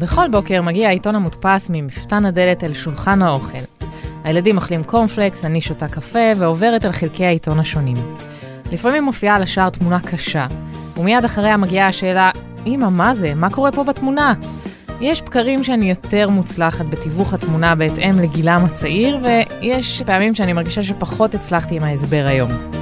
בכל 0.00 0.28
בוקר 0.28 0.62
מגיע 0.62 0.88
העיתון 0.88 1.14
המודפס 1.14 1.70
ממפתן 1.72 2.26
הדלת 2.26 2.64
אל 2.64 2.72
שולחן 2.72 3.22
האוכל. 3.22 3.58
הילדים 4.24 4.56
אוכלים 4.56 4.84
קורנפלקס, 4.84 5.44
אני 5.44 5.60
שותה 5.60 5.88
קפה 5.88 6.32
ועוברת 6.36 6.84
אל 6.84 6.92
חלקי 6.92 7.26
העיתון 7.26 7.58
השונים. 7.58 7.96
לפעמים 8.72 9.04
מופיעה 9.04 9.36
על 9.36 9.42
השער 9.42 9.70
תמונה 9.70 10.00
קשה, 10.00 10.46
ומיד 10.96 11.24
אחריה 11.24 11.56
מגיעה 11.56 11.88
השאלה, 11.88 12.30
אמא, 12.66 12.88
מה 12.88 13.14
זה? 13.14 13.34
מה 13.34 13.50
קורה 13.50 13.72
פה 13.72 13.84
בתמונה? 13.84 14.34
יש 15.00 15.22
בקרים 15.22 15.64
שאני 15.64 15.90
יותר 15.90 16.28
מוצלחת 16.28 16.86
בתיווך 16.86 17.34
התמונה 17.34 17.74
בהתאם 17.74 18.18
לגילם 18.18 18.64
הצעיר, 18.64 19.18
ויש 19.22 20.02
פעמים 20.02 20.34
שאני 20.34 20.52
מרגישה 20.52 20.82
שפחות 20.82 21.34
הצלחתי 21.34 21.76
עם 21.76 21.82
ההסבר 21.82 22.24
היום. 22.26 22.79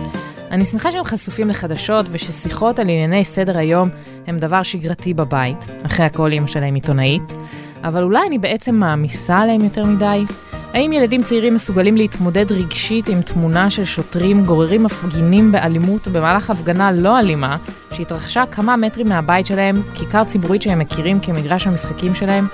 אני 0.51 0.65
שמחה 0.65 0.91
שהם 0.91 1.05
חשופים 1.05 1.49
לחדשות 1.49 2.07
וששיחות 2.11 2.79
על 2.79 2.89
ענייני 2.89 3.25
סדר 3.25 3.59
היום 3.59 3.89
הם 4.27 4.39
דבר 4.39 4.63
שגרתי 4.63 5.15
בבית, 5.15 5.67
אחרי 5.87 6.07
הכל 6.07 6.33
אימא 6.33 6.47
שלהם 6.47 6.75
עיתונאית, 6.75 7.33
אבל 7.85 8.03
אולי 8.03 8.27
אני 8.27 8.39
בעצם 8.39 8.75
מעמיסה 8.75 9.39
עליהם 9.39 9.65
יותר 9.65 9.85
מדי? 9.85 10.25
האם 10.75 10.93
ילדים 10.93 11.23
צעירים 11.23 11.55
מסוגלים 11.55 11.97
להתמודד 11.97 12.53
רגשית 12.53 13.09
עם 13.09 13.23
תמונה 13.23 13.71
של 13.71 13.85
שוטרים 13.85 14.45
גוררים 14.45 14.83
מפגינים 14.83 15.53
באלימות 15.53 16.09
במהלך 16.09 16.51
הפגנה 16.51 16.93
לא 16.93 17.19
אלימה, 17.19 17.57
שהתרחשה 17.93 18.45
כמה 18.53 18.77
מטרים 18.77 19.09
מהבית 19.09 19.47
שלהם, 19.47 19.83
כיכר 19.95 20.25
ציבורית 20.25 20.63
שהם 20.63 20.79
מכירים 20.79 21.21
כמגרש 21.21 21.67
המשחקים 21.67 22.15
שלהם? 22.15 22.47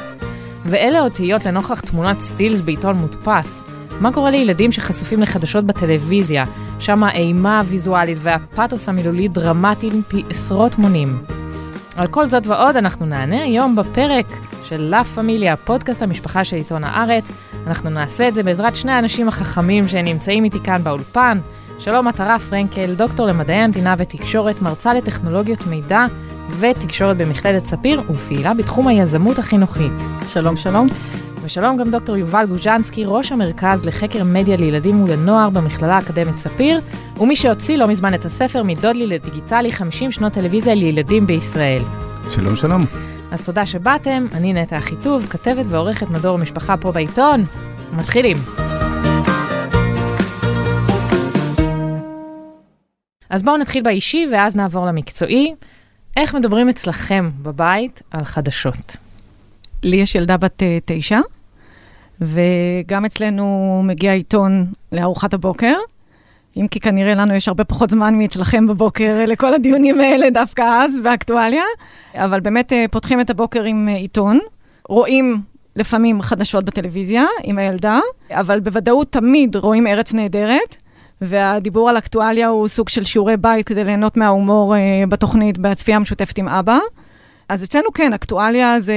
ואלה 0.65 1.01
אותיות 1.01 1.47
לנוכח 1.47 1.81
תמונת 1.81 2.21
סטילס 2.21 2.61
בעיתון 2.61 2.97
מודפס. 2.97 3.65
מה 4.01 4.13
קורה 4.13 4.31
לילדים 4.31 4.73
שחשופים 4.73 5.21
לחדשות 5.23 5.65
בטלוויזיה, 5.65 6.45
שם 6.79 7.05
האימה 7.05 7.59
הוויזואלית 7.59 8.19
והפתוס 8.21 8.89
המילולי 8.89 9.29
דרמטיים 9.29 10.03
פי 10.09 10.23
עשרות 10.31 10.79
מונים? 10.79 11.19
על 11.97 12.07
כל 12.07 12.29
זאת 12.29 12.47
ועוד 12.47 12.77
אנחנו 12.77 13.07
נענה 13.07 13.43
היום 13.43 13.77
בפרק 13.77 14.27
של 14.65 14.83
לה 14.83 15.05
פמיליה, 15.05 15.57
פודקאסט 15.57 16.03
המשפחה 16.03 16.45
של 16.45 16.57
עיתון 16.57 16.85
הארץ. 16.85 17.31
אנחנו 17.67 17.91
נעשה 17.91 18.29
את 18.29 18.35
זה 18.35 18.43
בעזרת 18.43 18.77
שני 18.77 18.93
האנשים 18.93 19.29
החכמים 19.29 19.89
שנמצאים 19.89 20.45
איתי 20.45 20.59
כאן 20.65 20.85
באולפן. 20.85 21.39
שלום 21.79 22.09
מטרה 22.09 22.39
פרנקל, 22.39 22.95
דוקטור 22.95 23.27
למדעי 23.27 23.57
המדינה 23.57 23.95
ותקשורת, 23.99 24.63
מרצה 24.63 24.95
לטכנולוגיות 24.95 25.67
מידע 25.67 26.07
ותקשורת 26.61 27.17
במכללת 27.17 27.67
ספיר 27.67 28.03
ופעילה 28.11 28.55
בתחום 28.55 28.89
היזמות 28.89 29.39
החינוכית. 29.39 29.93
שלום, 30.29 30.57
שלום. 30.57 30.87
ושלום 31.45 31.77
גם 31.77 31.91
דוקטור 31.91 32.17
יובל 32.17 32.47
גוז'נסקי, 32.49 33.05
ראש 33.07 33.33
המרכז 33.33 33.87
לחקר 33.87 34.25
מדיה 34.25 34.57
לילדים 34.57 35.05
ולנוער 35.05 35.51
במכללה 35.51 35.97
האקדמית 35.97 36.39
ספיר, 36.39 36.81
ומי 37.21 37.37
שהוציא 37.37 37.79
לא 37.79 37.89
מזמן 37.89 38.15
את 38.15 38.25
הספר 38.25 38.63
מדודלי 38.63 39.07
לדיגיטלי 39.07 39.73
50 39.73 40.13
שנות 40.13 40.33
טלוויזיה 40.33 40.75
לילדים 40.75 41.27
בישראל. 41.27 41.83
שלום, 42.31 42.57
שלום. 42.57 42.83
אז 43.31 43.45
תודה 43.45 43.67
שבאתם, 43.67 44.27
אני 44.33 44.53
נטע 44.53 44.79
אחיטוב, 44.79 45.27
כתבת 45.31 45.65
ועורכת 45.69 46.11
מדור 46.11 46.39
משפחה 46.39 46.77
פה 46.77 46.93
בעיתון. 46.93 47.45
מתחילים. 47.93 48.37
אז 53.31 53.43
בואו 53.43 53.57
נתחיל 53.57 53.83
באישי 53.83 54.27
ואז 54.33 54.57
נעבור 54.57 54.87
למקצועי. 54.87 55.55
איך 56.17 56.35
מדברים 56.35 56.69
אצלכם 56.69 57.31
בבית 57.43 58.03
על 58.11 58.25
חדשות? 58.25 59.04
לי 59.85 59.97
יש 59.97 60.15
ילדה 60.15 60.37
בת 60.37 60.63
uh, 60.63 60.83
תשע, 60.87 61.21
וגם 62.21 63.05
אצלנו 63.05 63.81
מגיע 63.85 64.13
עיתון 64.13 64.67
לארוחת 64.93 65.35
הבוקר, 65.35 65.75
אם 66.57 66.69
כי 66.69 66.81
כנראה 66.81 67.15
לנו 67.15 67.35
יש 67.35 67.49
הרבה 67.49 67.65
פחות 67.65 67.91
זמן 67.91 68.19
מאצלכם 68.19 68.67
בבוקר 68.67 69.17
אה, 69.21 69.27
לכל 69.27 69.55
הדיונים 69.55 70.01
האלה 70.01 70.31
דווקא 70.31 70.63
אז, 70.63 71.01
באקטואליה, 71.05 71.65
אבל 72.15 72.41
באמת 72.41 72.73
uh, 72.73 72.75
פותחים 72.91 73.21
את 73.21 73.31
הבוקר 73.31 73.63
עם 73.63 73.89
עיתון, 73.89 74.39
רואים 74.89 75.41
לפעמים 75.77 76.23
חדשות 76.23 76.65
בטלוויזיה 76.65 77.25
עם 77.43 77.59
הילדה, 77.59 78.01
אבל 78.31 78.61
בוודאות 78.61 79.13
תמיד 79.13 79.57
רואים 79.57 79.87
ארץ 79.87 80.13
נהדרת. 80.13 80.77
והדיבור 81.21 81.91
על 81.91 81.99
אקטואליה 81.99 82.49
הוא 82.49 82.69
סוג 82.69 82.89
של 82.89 83.05
שיעורי 83.05 83.37
בית 83.37 83.67
כדי 83.67 83.85
ליהנות 83.85 84.17
מההומור 84.17 84.75
בתוכנית, 85.09 85.59
בצפייה 85.59 85.97
המשותפת 85.97 86.39
עם 86.39 86.49
אבא. 86.49 86.79
אז 87.49 87.65
אצלנו 87.65 87.93
כן, 87.95 88.13
אקטואליה 88.13 88.81
זה 88.81 88.95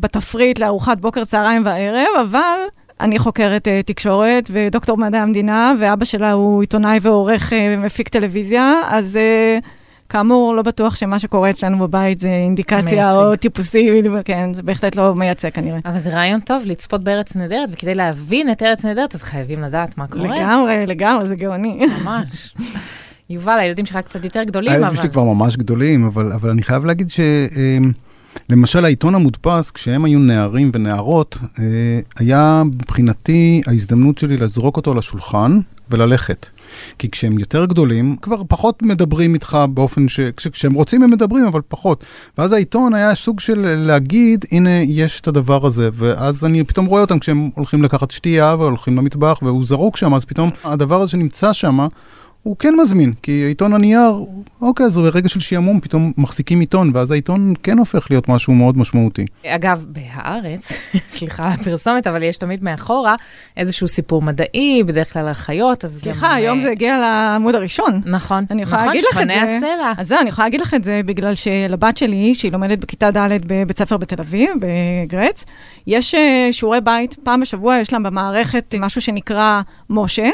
בתפריט 0.00 0.58
לארוחת 0.58 0.98
בוקר, 0.98 1.24
צהריים 1.24 1.62
וערב, 1.66 2.08
אבל 2.30 2.58
אני 3.00 3.18
חוקרת 3.18 3.68
uh, 3.68 3.86
תקשורת 3.86 4.50
ודוקטור 4.52 4.96
מדעי 4.96 5.20
המדינה, 5.20 5.72
ואבא 5.78 6.04
שלה 6.04 6.32
הוא 6.32 6.60
עיתונאי 6.60 6.98
ועורך 7.02 7.52
uh, 7.52 7.54
מפיק 7.78 8.08
טלוויזיה, 8.08 8.72
אז 8.86 9.18
uh, 9.62 9.64
כאמור, 10.08 10.54
לא 10.54 10.62
בטוח 10.62 10.96
שמה 10.96 11.18
שקורה 11.18 11.50
אצלנו 11.50 11.78
בבית 11.78 12.20
זה 12.20 12.28
אינדיקציה 12.28 12.82
מייצג. 12.82 13.16
או 13.16 13.36
טיפוסי, 13.36 14.02
כן, 14.24 14.54
זה 14.54 14.62
בהחלט 14.62 14.96
לא 14.96 15.14
מייצג 15.14 15.48
כנראה. 15.50 15.78
אבל 15.84 15.98
זה 15.98 16.10
רעיון 16.10 16.40
טוב 16.40 16.62
לצפות 16.66 17.04
בארץ 17.04 17.36
נהדרת, 17.36 17.68
וכדי 17.72 17.94
להבין 17.94 18.52
את 18.52 18.62
ארץ 18.62 18.84
נהדרת, 18.84 19.14
אז 19.14 19.22
חייבים 19.22 19.62
לדעת 19.62 19.98
מה 19.98 20.06
קורה. 20.06 20.26
לגמרי, 20.26 20.86
לגמרי, 20.86 21.28
זה 21.28 21.34
גאוני. 21.34 21.86
ממש. 22.02 22.54
יובל, 23.30 23.58
הילדים 23.60 23.86
שלך 23.86 23.96
קצת 23.96 24.24
יותר 24.24 24.42
גדולים, 24.44 24.72
אבל... 24.72 24.80
הילדים 24.80 24.96
שלי 24.96 25.10
כבר 25.10 25.24
ממש 25.24 25.56
גדולים, 25.56 26.04
אבל, 26.04 26.32
אבל 26.32 26.50
אני 26.50 26.62
חייב 26.62 26.84
להגיד 26.84 27.10
ש... 27.10 27.20
למשל 28.48 28.84
העיתון 28.84 29.14
המודפס, 29.14 29.70
כשהם 29.70 30.04
היו 30.04 30.18
נערים 30.18 30.70
ונערות, 30.74 31.38
היה 32.16 32.62
מבחינתי 32.66 33.62
ההזדמנות 33.66 34.18
שלי 34.18 34.36
לזרוק 34.36 34.76
אותו 34.76 34.94
לשולחן 34.94 35.60
וללכת. 35.90 36.46
כי 36.98 37.10
כשהם 37.10 37.38
יותר 37.38 37.64
גדולים, 37.64 38.16
כבר 38.22 38.42
פחות 38.48 38.82
מדברים 38.82 39.34
איתך 39.34 39.58
באופן 39.74 40.08
ש... 40.08 40.20
כשהם 40.20 40.74
רוצים 40.74 41.02
הם 41.02 41.10
מדברים, 41.10 41.44
אבל 41.44 41.60
פחות. 41.68 42.04
ואז 42.38 42.52
העיתון 42.52 42.94
היה 42.94 43.14
סוג 43.14 43.40
של 43.40 43.74
להגיד, 43.76 44.44
הנה, 44.52 44.70
יש 44.70 45.20
את 45.20 45.28
הדבר 45.28 45.66
הזה, 45.66 45.88
ואז 45.94 46.44
אני 46.44 46.64
פתאום 46.64 46.86
רואה 46.86 47.00
אותם 47.00 47.18
כשהם 47.18 47.50
הולכים 47.54 47.82
לקחת 47.82 48.10
שתייה 48.10 48.56
והולכים 48.58 48.96
למטבח, 48.96 49.38
והוא 49.42 49.64
זרוק 49.66 49.96
שם, 49.96 50.14
אז 50.14 50.24
פתאום 50.24 50.50
הדבר 50.64 51.02
הזה 51.02 51.10
שנמצא 51.10 51.52
שם, 51.52 51.86
הוא 52.44 52.56
כן 52.58 52.74
מזמין, 52.74 53.12
כי 53.22 53.30
עיתון 53.30 53.72
הנייר, 53.72 54.24
אוקיי, 54.60 54.86
אז 54.86 54.98
ברגע 54.98 55.28
של 55.28 55.40
שעמום 55.40 55.80
פתאום 55.80 56.12
מחזיקים 56.16 56.60
עיתון, 56.60 56.90
ואז 56.94 57.10
העיתון 57.10 57.54
כן 57.62 57.78
הופך 57.78 58.06
להיות 58.10 58.28
משהו 58.28 58.52
מאוד 58.52 58.78
משמעותי. 58.78 59.26
אגב, 59.46 59.84
בהארץ, 59.88 60.72
סליחה 61.08 61.46
על 61.46 61.52
הפרסומת, 61.52 62.06
אבל 62.06 62.22
יש 62.22 62.36
תמיד 62.36 62.64
מאחורה 62.64 63.14
איזשהו 63.56 63.88
סיפור 63.88 64.22
מדעי, 64.22 64.82
בדרך 64.86 65.12
כלל 65.12 65.28
על 65.28 65.34
חיות, 65.34 65.84
אז... 65.84 66.00
סליחה, 66.02 66.26
גם, 66.26 66.32
היום 66.32 66.60
זה 66.60 66.70
הגיע 66.70 66.98
לעמוד 66.98 67.54
הראשון. 67.54 68.00
נכון, 68.06 68.44
אני 68.50 68.62
יכולה 68.62 68.76
נכון, 68.76 68.88
להגיד 68.88 69.04
לך 69.12 69.18
את 69.22 69.28
זה. 69.28 69.34
נכון, 69.34 69.46
שפני 69.46 69.56
הסלע. 69.56 69.92
אז 69.98 70.08
זהו, 70.08 70.20
אני 70.20 70.28
יכולה 70.28 70.46
להגיד 70.46 70.60
לך 70.60 70.74
את 70.74 70.84
זה 70.84 71.00
בגלל 71.06 71.34
שלבת 71.34 71.96
שלי, 71.96 72.34
שהיא 72.34 72.52
לומדת 72.52 72.78
בכיתה 72.78 73.10
ד' 73.10 73.28
בבית 73.46 73.78
ספר 73.78 73.96
בתל 73.96 74.20
אביב, 74.20 74.50
בגרץ, 74.60 75.44
יש 75.86 76.14
אה, 76.14 76.48
שיעורי 76.52 76.80
בית, 76.80 77.14
פעם 77.22 77.40
בשבוע 77.40 77.78
יש 77.78 77.92
להם 77.92 78.02
במערכת 78.02 78.74
משהו 78.78 79.00
שנקרא 79.00 79.60
משה. 79.90 80.28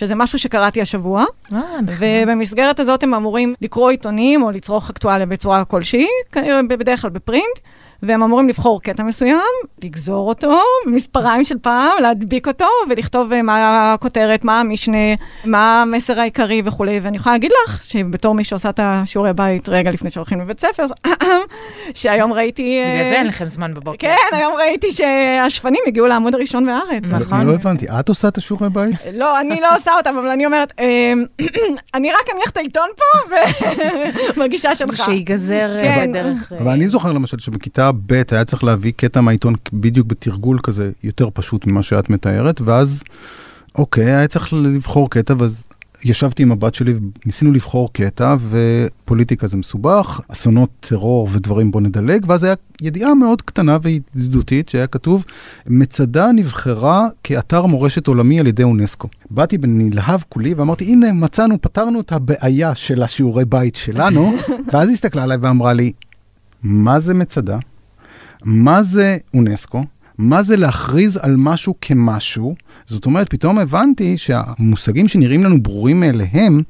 שזה 0.00 0.14
משהו 0.14 0.38
שקראתי 0.38 0.80
השבוע. 0.80 1.24
אה, 1.52 1.60
ובמסגרת 1.98 2.80
הזאת 2.80 3.02
הם 3.02 3.14
אמורים 3.14 3.54
לקרוא 3.60 3.90
עיתונים 3.90 4.42
או 4.42 4.50
לצרוך 4.50 4.90
אקטואליה 4.90 5.26
בצורה 5.26 5.64
כלשהי, 5.64 6.06
כנראה 6.32 6.62
בדרך 6.62 7.00
כלל 7.00 7.10
בפרינט. 7.10 7.58
והם 8.02 8.22
אמורים 8.22 8.48
לבחור 8.48 8.82
קטע 8.82 9.02
מסוים, 9.02 9.40
לגזור 9.84 10.28
אותו 10.28 10.60
במספריים 10.86 11.44
של 11.44 11.58
פעם, 11.58 12.02
להדביק 12.02 12.48
אותו 12.48 12.66
ולכתוב 12.88 13.32
אה, 13.32 13.42
מה 13.42 13.92
הכותרת, 13.92 14.44
מה 14.44 14.60
המשנה, 14.60 15.14
מה 15.44 15.82
המסר 15.82 16.20
העיקרי 16.20 16.62
וכולי. 16.64 17.00
ואני 17.02 17.16
יכולה 17.16 17.34
להגיד 17.34 17.52
לך 17.64 17.82
שבתור 17.82 18.34
מי 18.34 18.44
שעושה 18.44 18.70
את 18.70 18.80
השיעורי 18.82 19.32
בית 19.32 19.68
רגע 19.68 19.90
לפני 19.90 20.10
שהולכים 20.10 20.40
לבית 20.40 20.60
ספר, 20.60 20.86
שהיום 21.94 22.32
ראיתי... 22.32 22.78
אה, 22.78 22.94
בגלל 22.94 23.10
זה 23.10 23.16
אין 23.16 23.26
לכם 23.26 23.48
זמן 23.48 23.74
בבוקר. 23.74 24.08
כן, 24.08 24.36
היום 24.36 24.52
ראיתי 24.54 24.86
שהשפנים 24.90 25.80
הגיעו 25.86 26.06
לעמוד 26.06 26.34
הראשון 26.34 26.66
בארץ, 26.66 27.04
נכון? 27.10 27.46
לא 27.46 27.54
הבנתי, 27.54 27.86
את 28.00 28.08
עושה 28.08 28.28
את 28.28 28.38
השיעורי 28.38 28.70
בית? 28.70 28.96
לא, 29.14 29.40
אני 29.40 29.60
לא 29.60 29.76
עושה 29.76 29.92
אותם, 29.98 30.16
אבל 30.18 30.28
אני 30.28 30.46
אומרת, 30.46 30.72
אני 31.94 32.12
רק 32.12 32.30
אניח 32.34 32.50
את 32.50 32.56
העיתון 32.56 32.88
פה 32.96 33.34
ומרגישה 34.36 34.74
שלך. 34.80 34.96
שיגזר 34.96 35.76
אה, 35.78 35.82
כן. 35.82 36.10
בדרך... 36.10 36.52
אבל 36.60 36.70
אני 36.70 36.88
זוכר 36.88 37.12
למשל 37.12 37.38
שבכיתה 37.38 37.89
ב' 37.92 38.22
היה 38.30 38.44
צריך 38.44 38.64
להביא 38.64 38.92
קטע 38.96 39.20
מהעיתון 39.20 39.54
בדיוק 39.72 40.06
בתרגול 40.06 40.58
כזה 40.62 40.90
יותר 41.04 41.28
פשוט 41.34 41.66
ממה 41.66 41.82
שאת 41.82 42.10
מתארת, 42.10 42.60
ואז, 42.60 43.02
אוקיי, 43.78 44.04
היה 44.04 44.28
צריך 44.28 44.52
לבחור 44.52 45.10
קטע, 45.10 45.34
ואז 45.38 45.64
ישבתי 46.04 46.42
עם 46.42 46.52
הבת 46.52 46.74
שלי 46.74 46.94
וניסינו 47.24 47.52
לבחור 47.52 47.92
קטע, 47.92 48.36
ופוליטיקה 48.48 49.46
זה 49.46 49.56
מסובך, 49.56 50.20
אסונות 50.28 50.70
טרור 50.80 51.28
ודברים 51.32 51.70
בוא 51.70 51.80
נדלג, 51.80 52.24
ואז 52.26 52.44
היה 52.44 52.54
ידיעה 52.80 53.14
מאוד 53.14 53.42
קטנה 53.42 53.78
וידידותית 53.82 54.68
שהיה 54.68 54.86
כתוב, 54.86 55.24
מצדה 55.66 56.32
נבחרה 56.32 57.08
כאתר 57.24 57.66
מורשת 57.66 58.06
עולמי 58.06 58.40
על 58.40 58.46
ידי 58.46 58.62
אונסקו. 58.62 59.08
באתי 59.30 59.58
בנלהב 59.58 60.20
כולי 60.28 60.54
ואמרתי, 60.54 60.84
הנה 60.84 61.12
מצאנו, 61.12 61.60
פתרנו 61.60 62.00
את 62.00 62.12
הבעיה 62.12 62.74
של 62.74 63.02
השיעורי 63.02 63.44
בית 63.44 63.76
שלנו, 63.76 64.32
ואז 64.72 64.88
היא 64.88 64.94
הסתכלה 64.94 65.22
עליי 65.22 65.36
ואמרה 65.40 65.72
לי, 65.72 65.92
מה 66.62 67.00
זה 67.00 67.14
מצדה? 67.14 67.58
מה 68.44 68.82
זה 68.82 69.16
אונסקו? 69.34 69.84
מה 70.18 70.42
זה 70.42 70.56
להכריז 70.56 71.18
על 71.22 71.36
משהו 71.36 71.74
כמשהו? 71.80 72.54
זאת 72.86 73.06
אומרת, 73.06 73.28
פתאום 73.28 73.58
הבנתי 73.58 74.18
שהמושגים 74.18 75.08
שנראים 75.08 75.44
לנו 75.44 75.62
ברורים 75.62 76.00
מאליהם 76.00 76.62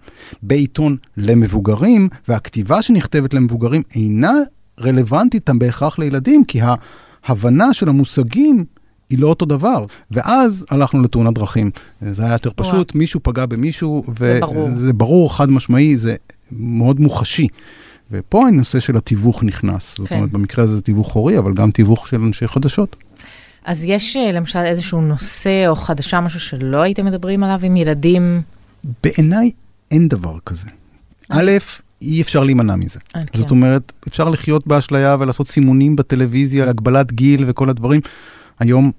בעיתון 0.42 0.96
למבוגרים, 1.16 2.08
והכתיבה 2.28 2.82
שנכתבת 2.82 3.34
למבוגרים 3.34 3.82
אינה 3.94 4.32
רלוונטית 4.80 5.50
בהכרח 5.50 5.98
לילדים, 5.98 6.44
כי 6.44 6.60
ההבנה 7.24 7.74
של 7.74 7.88
המושגים 7.88 8.64
היא 9.10 9.18
לא 9.18 9.28
אותו 9.28 9.46
דבר. 9.46 9.84
ואז 10.10 10.66
הלכנו 10.70 11.02
לתאונת 11.02 11.34
דרכים. 11.34 11.70
זה 12.10 12.22
היה 12.22 12.32
יותר 12.32 12.50
פשוט, 12.56 12.72
וואו. 12.74 12.98
מישהו 12.98 13.20
פגע 13.22 13.46
במישהו, 13.46 14.04
זה 14.18 14.38
ברור. 14.40 14.68
וזה 14.70 14.92
ברור, 14.92 15.36
חד 15.36 15.50
משמעי, 15.50 15.96
זה 15.96 16.16
מאוד 16.52 17.00
מוחשי. 17.00 17.46
ופה 18.10 18.46
הנושא 18.46 18.80
של 18.80 18.96
התיווך 18.96 19.42
נכנס. 19.42 19.94
כן. 19.94 20.02
זאת 20.02 20.12
אומרת, 20.12 20.30
במקרה 20.30 20.64
הזה 20.64 20.74
זה 20.74 20.82
תיווך 20.82 21.12
הורי, 21.12 21.38
אבל 21.38 21.54
גם 21.54 21.70
תיווך 21.70 22.06
של 22.06 22.20
אנשי 22.20 22.46
חדשות. 22.46 22.96
אז 23.64 23.84
יש 23.84 24.16
אה, 24.16 24.32
למשל 24.32 24.58
איזשהו 24.58 25.00
נושא 25.00 25.64
או 25.68 25.76
חדשה, 25.76 26.20
משהו 26.20 26.40
שלא 26.40 26.82
הייתם 26.82 27.04
מדברים 27.04 27.44
עליו 27.44 27.60
עם 27.62 27.76
ילדים? 27.76 28.42
בעיניי 29.02 29.50
אין 29.90 30.08
דבר 30.08 30.38
כזה. 30.46 30.66
אוקיי. 31.30 31.56
א', 31.56 31.58
אי 32.02 32.22
אפשר 32.22 32.44
להימנע 32.44 32.76
מזה. 32.76 32.98
Okay. 32.98 33.36
זאת 33.36 33.46
כן. 33.46 33.50
אומרת, 33.50 33.92
אפשר 34.08 34.28
לחיות 34.28 34.66
באשליה 34.66 35.16
ולעשות 35.20 35.48
סימונים 35.48 35.96
בטלוויזיה, 35.96 36.68
הגבלת 36.68 37.12
גיל 37.12 37.44
וכל 37.46 37.70
הדברים. 37.70 38.00
היום 38.58 38.92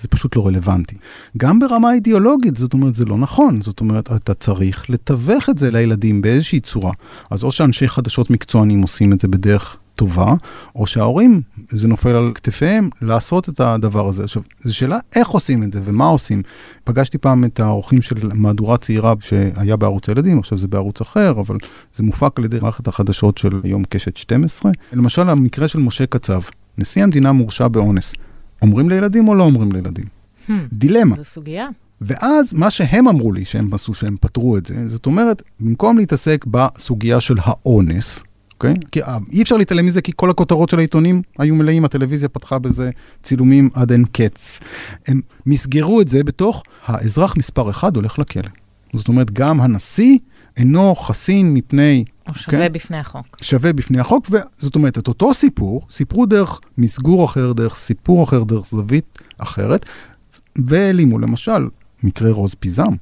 זה 0.00 0.08
פשוט 0.08 0.36
לא 0.36 0.46
רלוונטי. 0.46 0.96
גם 1.36 1.58
ברמה 1.58 1.92
אידיאולוגית, 1.92 2.56
זאת 2.56 2.74
אומרת, 2.74 2.94
זה 2.94 3.04
לא 3.04 3.18
נכון. 3.18 3.62
זאת 3.62 3.80
אומרת, 3.80 4.12
אתה 4.12 4.34
צריך 4.34 4.90
לתווך 4.90 5.50
את 5.50 5.58
זה 5.58 5.70
לילדים 5.70 6.22
באיזושהי 6.22 6.60
צורה. 6.60 6.92
אז 7.30 7.44
או 7.44 7.52
שאנשי 7.52 7.88
חדשות 7.88 8.30
מקצוענים 8.30 8.82
עושים 8.82 9.12
את 9.12 9.20
זה 9.20 9.28
בדרך 9.28 9.76
טובה, 9.98 10.34
או 10.74 10.86
שההורים, 10.86 11.40
זה 11.70 11.88
נופל 11.88 12.08
על 12.08 12.32
כתפיהם, 12.34 12.88
לעשות 13.02 13.48
את 13.48 13.60
הדבר 13.60 14.08
הזה. 14.08 14.24
עכשיו, 14.24 14.42
זו 14.64 14.76
שאלה 14.76 14.98
איך 15.16 15.28
עושים 15.28 15.62
את 15.62 15.72
זה 15.72 15.80
ומה 15.84 16.06
עושים. 16.06 16.42
פגשתי 16.84 17.18
פעם 17.18 17.44
את 17.44 17.60
האורחים 17.60 18.02
של 18.02 18.30
מהדורה 18.34 18.78
צעירה 18.78 19.14
שהיה 19.20 19.76
בערוץ 19.76 20.08
הילדים, 20.08 20.38
עכשיו 20.38 20.58
זה 20.58 20.68
בערוץ 20.68 21.00
אחר, 21.00 21.30
אבל 21.30 21.56
זה 21.94 22.02
מופק 22.02 22.38
על 22.38 22.44
ידי 22.44 22.58
מערכת 22.62 22.88
החדשות 22.88 23.38
של 23.38 23.60
יום 23.64 23.84
קשת 23.88 24.16
12. 24.16 24.72
למשל, 24.92 25.28
המקרה 25.28 25.68
של 25.68 25.78
משה 25.78 26.06
קצב, 26.06 26.40
נשיא 26.78 27.02
המדינה 27.02 27.32
מורשע 27.32 27.68
באונס. 27.68 28.14
אומרים 28.62 28.88
לילדים 28.88 29.28
או 29.28 29.34
לא 29.34 29.42
אומרים 29.42 29.72
לילדים? 29.72 30.04
Hmm, 30.46 30.52
דילמה. 30.72 31.16
זו 31.16 31.24
סוגיה. 31.24 31.68
ואז 32.00 32.54
מה 32.54 32.70
שהם 32.70 33.08
אמרו 33.08 33.32
לי 33.32 33.44
שהם 33.44 33.74
עשו, 33.74 33.94
שהם 33.94 34.16
פתרו 34.20 34.56
את 34.56 34.66
זה, 34.66 34.88
זאת 34.88 35.06
אומרת, 35.06 35.42
במקום 35.60 35.98
להתעסק 35.98 36.44
בסוגיה 36.46 37.20
של 37.20 37.34
האונס, 37.42 38.22
אוקיי? 38.54 38.74
כי 38.92 39.02
אה, 39.02 39.18
אי 39.32 39.42
אפשר 39.42 39.56
להתעלם 39.56 39.86
מזה, 39.86 40.02
כי 40.02 40.12
כל 40.16 40.30
הכותרות 40.30 40.68
של 40.68 40.78
העיתונים 40.78 41.22
היו 41.38 41.54
מלאים, 41.54 41.84
הטלוויזיה 41.84 42.28
פתחה 42.28 42.58
בזה 42.58 42.90
צילומים 43.22 43.70
עד 43.74 43.92
אין 43.92 44.04
קץ. 44.12 44.60
הם 45.06 45.20
מסגרו 45.46 46.00
את 46.00 46.08
זה 46.08 46.24
בתוך 46.24 46.62
האזרח 46.86 47.36
מספר 47.36 47.70
אחד 47.70 47.96
הולך 47.96 48.18
לכלא. 48.18 48.48
זאת 48.94 49.08
אומרת, 49.08 49.30
גם 49.30 49.60
הנשיא 49.60 50.18
אינו 50.56 50.94
חסין 50.94 51.54
מפני... 51.54 52.04
או 52.28 52.34
שווה 52.34 52.58
כן? 52.58 52.72
בפני 52.72 52.98
החוק. 52.98 53.36
שווה 53.42 53.72
בפני 53.72 54.00
החוק, 54.00 54.26
וזאת 54.30 54.74
אומרת, 54.74 54.98
את 54.98 55.08
אותו 55.08 55.34
סיפור, 55.34 55.86
סיפרו 55.90 56.26
דרך 56.26 56.60
מסגור 56.78 57.24
אחר, 57.24 57.52
דרך 57.52 57.76
סיפור 57.76 58.24
אחר, 58.24 58.42
דרך 58.42 58.66
זווית 58.66 59.18
אחרת, 59.38 59.86
והעלימו 60.56 61.18
למשל 61.18 61.68
מקרה 62.02 62.30
רוז 62.30 62.54
פיזם, 62.54 62.92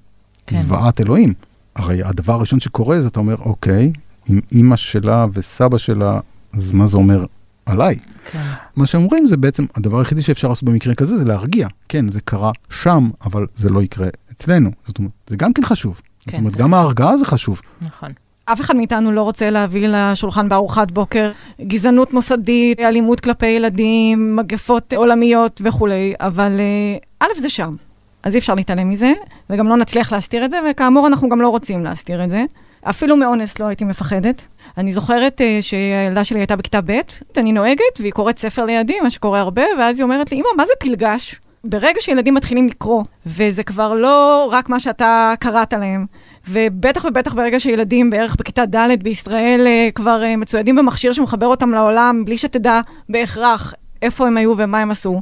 כן. 0.46 0.58
זוועת 0.58 1.00
אלוהים. 1.00 1.34
הרי 1.76 2.02
הדבר 2.02 2.32
הראשון 2.32 2.60
שקורה 2.60 3.00
זה 3.00 3.08
אתה 3.08 3.20
אומר, 3.20 3.36
אוקיי, 3.40 3.92
עם 4.28 4.40
אימא 4.52 4.76
שלה 4.76 5.26
וסבא 5.32 5.78
שלה, 5.78 6.20
אז 6.52 6.72
מה 6.72 6.86
זה 6.86 6.96
אומר 6.96 7.24
עליי? 7.66 7.98
כן. 8.32 8.42
מה 8.76 8.86
שאומרים 8.86 9.26
זה 9.26 9.36
בעצם, 9.36 9.64
הדבר 9.74 9.98
היחידי 9.98 10.22
שאפשר 10.22 10.48
לעשות 10.48 10.64
במקרה 10.64 10.94
כזה 10.94 11.18
זה 11.18 11.24
להרגיע. 11.24 11.68
כן, 11.88 12.10
זה 12.10 12.20
קרה 12.20 12.50
שם, 12.70 13.10
אבל 13.24 13.46
זה 13.54 13.68
לא 13.68 13.82
יקרה 13.82 14.08
אצלנו. 14.32 14.70
זאת 14.86 14.98
אומרת, 14.98 15.12
זה 15.26 15.36
גם 15.36 15.52
כן 15.52 15.64
חשוב. 15.64 16.00
כן, 16.20 16.30
זאת 16.30 16.38
אומרת, 16.38 16.54
גם 16.54 16.74
ההרגעה 16.74 17.16
זה 17.16 17.24
חשוב. 17.24 17.60
נכון. 17.80 18.12
אף 18.46 18.60
אחד 18.60 18.76
מאיתנו 18.76 19.12
לא 19.12 19.22
רוצה 19.22 19.50
להביא 19.50 19.88
לשולחן 19.88 20.48
בארוחת 20.48 20.90
בוקר 20.90 21.30
גזענות 21.60 22.12
מוסדית, 22.12 22.80
אלימות 22.80 23.20
כלפי 23.20 23.46
ילדים, 23.46 24.36
מגפות 24.36 24.92
עולמיות 24.92 25.60
וכולי, 25.64 26.14
אבל 26.20 26.60
אה, 26.60 27.26
א', 27.28 27.40
זה 27.40 27.48
שם. 27.48 27.74
אז 28.22 28.34
אי 28.34 28.38
אפשר 28.38 28.54
להתעלם 28.54 28.90
מזה, 28.90 29.12
וגם 29.50 29.68
לא 29.68 29.76
נצליח 29.76 30.12
להסתיר 30.12 30.44
את 30.44 30.50
זה, 30.50 30.58
וכאמור, 30.70 31.06
אנחנו 31.06 31.28
גם 31.28 31.40
לא 31.40 31.48
רוצים 31.48 31.84
להסתיר 31.84 32.24
את 32.24 32.30
זה. 32.30 32.44
אפילו 32.90 33.16
מאונס 33.16 33.58
לא 33.58 33.64
הייתי 33.64 33.84
מפחדת. 33.84 34.42
אני 34.78 34.92
זוכרת 34.92 35.40
uh, 35.40 35.62
שהילדה 35.62 36.24
שלי 36.24 36.38
הייתה 36.38 36.56
בכיתה 36.56 36.80
ב', 36.80 37.00
אני 37.36 37.52
נוהגת, 37.52 38.00
והיא 38.00 38.12
קוראת 38.12 38.38
ספר 38.38 38.64
לידי, 38.64 39.00
מה 39.00 39.10
שקורה 39.10 39.40
הרבה, 39.40 39.62
ואז 39.78 39.98
היא 39.98 40.04
אומרת 40.04 40.32
לי, 40.32 40.36
אמא, 40.38 40.48
מה 40.56 40.66
זה 40.66 40.72
פלגש? 40.80 41.40
ברגע 41.64 42.00
שילדים 42.00 42.34
מתחילים 42.34 42.68
לקרוא, 42.68 43.02
וזה 43.26 43.62
כבר 43.62 43.94
לא 43.94 44.48
רק 44.52 44.68
מה 44.68 44.80
שאתה 44.80 45.34
קראת 45.40 45.72
להם, 45.72 46.06
ובטח 46.48 47.04
ובטח 47.04 47.34
ברגע 47.34 47.60
שילדים 47.60 48.10
בערך 48.10 48.36
בכיתה 48.36 48.66
ד' 48.66 49.02
בישראל 49.02 49.66
uh, 49.66 49.92
כבר 49.92 50.22
uh, 50.22 50.36
מצוידים 50.36 50.76
במכשיר 50.76 51.12
שמחבר 51.12 51.46
אותם 51.46 51.70
לעולם, 51.70 52.24
בלי 52.24 52.38
שתדע 52.38 52.80
בהכרח 53.08 53.74
איפה 54.02 54.26
הם 54.26 54.36
היו 54.36 54.54
ומה 54.56 54.78
הם 54.80 54.90
עשו. 54.90 55.20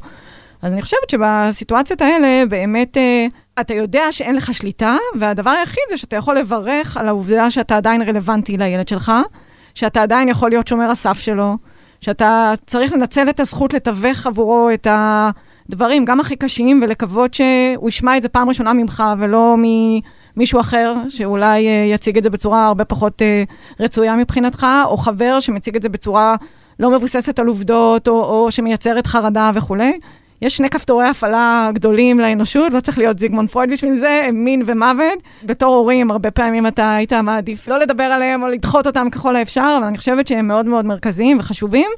אז 0.63 0.73
אני 0.73 0.83
חושבת 0.83 1.11
שבסיטואציות 1.11 2.03
האלה, 2.03 2.47
באמת, 2.49 2.97
uh, 2.97 3.61
אתה 3.61 3.75
יודע 3.75 4.13
שאין 4.13 4.37
לך 4.37 4.55
שליטה, 4.55 4.97
והדבר 5.19 5.51
היחיד 5.51 5.83
זה 5.91 5.97
שאתה 5.97 6.17
יכול 6.17 6.39
לברך 6.39 6.97
על 6.97 7.09
העובדה 7.09 7.51
שאתה 7.51 7.77
עדיין 7.77 8.03
רלוונטי 8.03 8.57
לילד 8.57 8.89
שלך, 8.89 9.13
שאתה 9.75 10.03
עדיין 10.03 10.29
יכול 10.29 10.51
להיות 10.51 10.69
שומר 10.69 10.91
הסף 10.91 11.19
שלו, 11.19 11.57
שאתה 12.01 12.53
צריך 12.67 12.93
לנצל 12.93 13.31
את 13.31 13.41
הזכות 13.41 13.75
לתווך 13.75 14.27
עבורו 14.27 14.71
את 14.75 14.87
הדברים, 14.91 16.05
גם 16.05 16.21
הכי 16.21 16.37
קשים, 16.37 16.81
ולקוות 16.83 17.35
שהוא 17.35 17.89
ישמע 17.89 18.17
את 18.17 18.23
זה 18.23 18.29
פעם 18.29 18.49
ראשונה 18.49 18.73
ממך, 18.73 19.05
ולא 19.19 19.57
ממישהו 20.37 20.61
אחר, 20.61 20.95
שאולי 21.09 21.69
אה, 21.69 21.85
יציג 21.95 22.17
את 22.17 22.23
זה 22.23 22.31
בצורה 22.31 22.67
הרבה 22.67 22.85
פחות 22.85 23.23
אה, 23.23 23.45
רצויה 23.81 24.17
מבחינתך, 24.17 24.67
או 24.85 24.97
חבר 24.97 25.41
שמציג 25.41 25.77
את 25.77 25.83
זה 25.83 25.89
בצורה 25.89 26.37
לא 26.81 26.91
מבוססת 26.91 27.39
על 27.39 27.47
עובדות, 27.47 28.09
או, 28.09 28.25
או 28.25 28.51
שמייצרת 28.51 29.07
חרדה 29.07 29.51
וכולי. 29.55 29.99
יש 30.43 30.57
שני 30.57 30.71
כפתורי 30.71 31.07
הפעלה 31.07 31.71
גדולים 31.75 32.21
לאנושות, 32.21 32.73
לא 32.73 32.81
צריך 32.81 32.99
להיות 32.99 33.19
זיגמונד 33.19 33.51
פרויד 33.51 33.71
בשביל 33.71 33.97
זה, 33.97 34.29
מין 34.33 34.63
ומוות. 34.67 35.19
בתור 35.45 35.75
הורים, 35.75 36.11
הרבה 36.11 36.31
פעמים 36.31 36.67
אתה 36.67 36.95
היית 36.95 37.13
מעדיף 37.13 37.69
לא 37.69 37.79
לדבר 37.79 38.05
עליהם 38.05 38.43
או 38.43 38.49
לדחות 38.49 38.87
אותם 38.87 39.11
ככל 39.11 39.37
האפשר, 39.37 39.77
אבל 39.79 39.87
אני 39.87 39.99
חושבת 39.99 40.29
שהם 40.29 40.49
מאוד 40.49 40.67
מאוד 40.67 40.85
מרכזיים 40.85 41.39
וחשובים. 41.39 41.91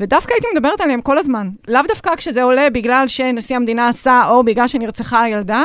ודווקא 0.00 0.32
הייתי 0.32 0.46
מדברת 0.54 0.80
עליהם 0.80 1.00
כל 1.00 1.18
הזמן. 1.18 1.48
לאו 1.68 1.82
דווקא 1.88 2.16
כשזה 2.16 2.42
עולה 2.42 2.70
בגלל 2.70 3.08
שנשיא 3.08 3.56
המדינה 3.56 3.88
עשה, 3.88 4.22
או 4.28 4.44
בגלל 4.44 4.68
שנרצחה 4.68 5.22
הילדה, 5.22 5.62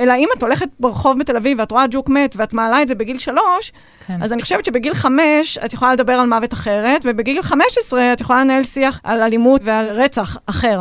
אלא 0.00 0.14
אם 0.14 0.28
את 0.36 0.42
הולכת 0.42 0.68
ברחוב 0.80 1.18
בתל 1.18 1.36
אביב 1.36 1.58
ואת 1.58 1.70
רואה 1.70 1.84
ג'וק 1.90 2.08
מת 2.08 2.34
ואת 2.36 2.52
מעלה 2.52 2.82
את 2.82 2.88
זה 2.88 2.94
בגיל 2.94 3.18
שלוש, 3.18 3.72
כן. 4.06 4.22
אז 4.22 4.32
אני 4.32 4.42
חושבת 4.42 4.64
שבגיל 4.64 4.94
חמש 4.94 5.58
את 5.64 5.72
יכולה 5.72 5.92
לדבר 5.92 6.12
על 6.12 6.26
מוות 6.26 6.52
אחרת, 6.52 7.02
ובגיל 7.04 7.42
חמש 7.42 7.78
עשרה 7.78 8.12
את 8.12 8.20
יכולה 8.20 8.44
לנהל 8.44 8.62
שיח 8.62 9.00
על 9.04 9.22
אלימות 9.22 9.60
ועל 9.64 9.86
רצח 9.88 10.36
אחר. 10.46 10.80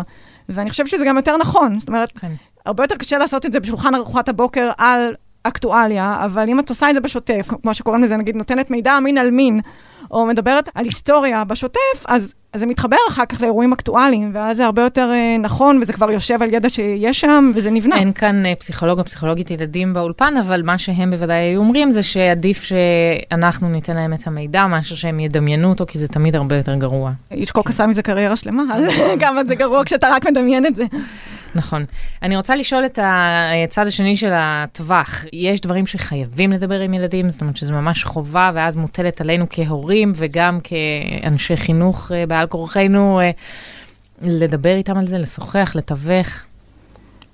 ואני 0.50 0.70
חושבת 0.70 0.88
שזה 0.88 1.06
גם 1.06 1.18
יותר 1.18 1.38
נכון. 1.38 1.80
זאת 1.80 1.88
אומרת, 1.88 2.12
כן. 2.18 2.32
הרבה 2.66 2.84
יותר 2.84 2.96
קשה 2.96 3.18
לעשות 3.18 3.46
את 3.46 3.52
זה 3.52 3.60
בשולחן 3.60 3.96
ארוחת 3.96 4.30
הבוקר 4.30 4.72
על 4.78 5.16
אקטואליה, 5.44 6.22
אבל 6.26 6.50
אם 6.50 6.60
את 6.60 6.70
עושה 6.70 6.90
את 6.90 6.96
זה 6.96 7.00
בשוטף, 7.00 7.48
כמו 7.62 7.74
שקוראים 7.74 8.04
לזה, 8.04 8.18
נגיד 8.18 8.36
נותנת 8.36 8.72
מידע 8.72 9.00
מין 9.00 9.18
על 9.18 9.32
מין, 9.32 9.60
או 10.12 10.26
מדברת 10.26 10.70
על 10.76 10.86
היסטוריה 10.86 11.44
בשוטף, 11.44 12.06
אז 12.08 12.34
אז 12.54 12.60
זה 12.60 12.66
מתחבר 12.66 12.98
אחר 13.10 13.26
כך 13.26 13.42
לאירועים 13.42 13.74
אקטואליים, 13.74 14.32
ואז 14.34 14.58
זה 14.58 14.66
הרבה 14.66 14.82
יותר 14.82 15.10
אה, 15.14 15.38
נכון, 15.40 15.80
וזה 15.82 15.94
כבר 15.94 16.12
יושב 16.12 16.42
על 16.44 16.54
ידע 16.54 16.70
שיש 16.70 17.22
שם, 17.22 17.52
וזה 17.56 17.72
נבנה. 17.72 17.96
אין 17.96 18.14
כאן 18.14 18.46
אה, 18.46 18.56
פסיכולוג 18.56 19.00
או 19.00 19.06
פסיכולוגית 19.06 19.52
ילדים 19.52 19.94
באולפן, 19.94 20.34
אבל 20.42 20.62
מה 20.62 20.78
שהם 20.78 21.12
בוודאי 21.12 21.36
היו 21.36 21.60
אומרים 21.60 21.92
זה 21.92 22.04
שעדיף 22.04 22.64
שאנחנו 22.64 23.70
ניתן 23.70 23.94
להם 23.94 24.14
את 24.14 24.28
המידע, 24.28 24.68
מאשר 24.68 24.96
שהם 24.96 25.20
ידמיינו 25.20 25.70
אותו, 25.70 25.86
כי 25.88 25.98
זה 25.98 26.08
תמיד 26.08 26.36
הרבה 26.36 26.58
יותר 26.58 26.76
גרוע. 26.76 27.12
איצ'קוק 27.32 27.68
כן. 27.68 27.74
עשה 27.74 27.88
מזה 27.88 28.02
קריירה 28.02 28.36
שלמה, 28.36 28.64
כמה 29.20 29.44
זה 29.44 29.56
גרוע 29.56 29.86
כשאתה 29.86 30.10
רק 30.10 30.28
מדמיין 30.28 30.66
את 30.66 30.76
זה. 30.76 30.86
נכון. 31.56 31.86
אני 32.22 32.38
רוצה 32.38 32.56
לשאול 32.56 32.86
את 32.86 33.00
הצד 33.02 33.88
השני 33.88 34.16
של 34.16 34.32
הטווח. 34.34 35.26
יש 35.34 35.62
דברים 35.62 35.88
שחייבים 35.88 36.52
לדבר 36.52 36.80
עם 36.80 36.94
ילדים, 36.94 37.30
זאת 37.30 37.42
אומרת 37.42 37.58
שזה 37.58 37.74
ממש 37.74 38.04
חובה, 38.04 38.52
ואז 38.54 38.76
מוטלת 38.76 39.22
עלינו 39.22 39.46
כהורים 39.50 40.12
וגם 40.16 40.60
כאנשי 40.64 41.58
חינוך 41.58 42.12
אה, 42.12 42.26
בעל 42.26 42.48
כורחנו 42.48 43.20
אה, 43.20 43.32
לדבר 44.22 44.76
איתם 44.76 44.98
על 44.98 45.06
זה, 45.06 45.18
לשוחח, 45.18 45.72
לתווך. 45.76 46.28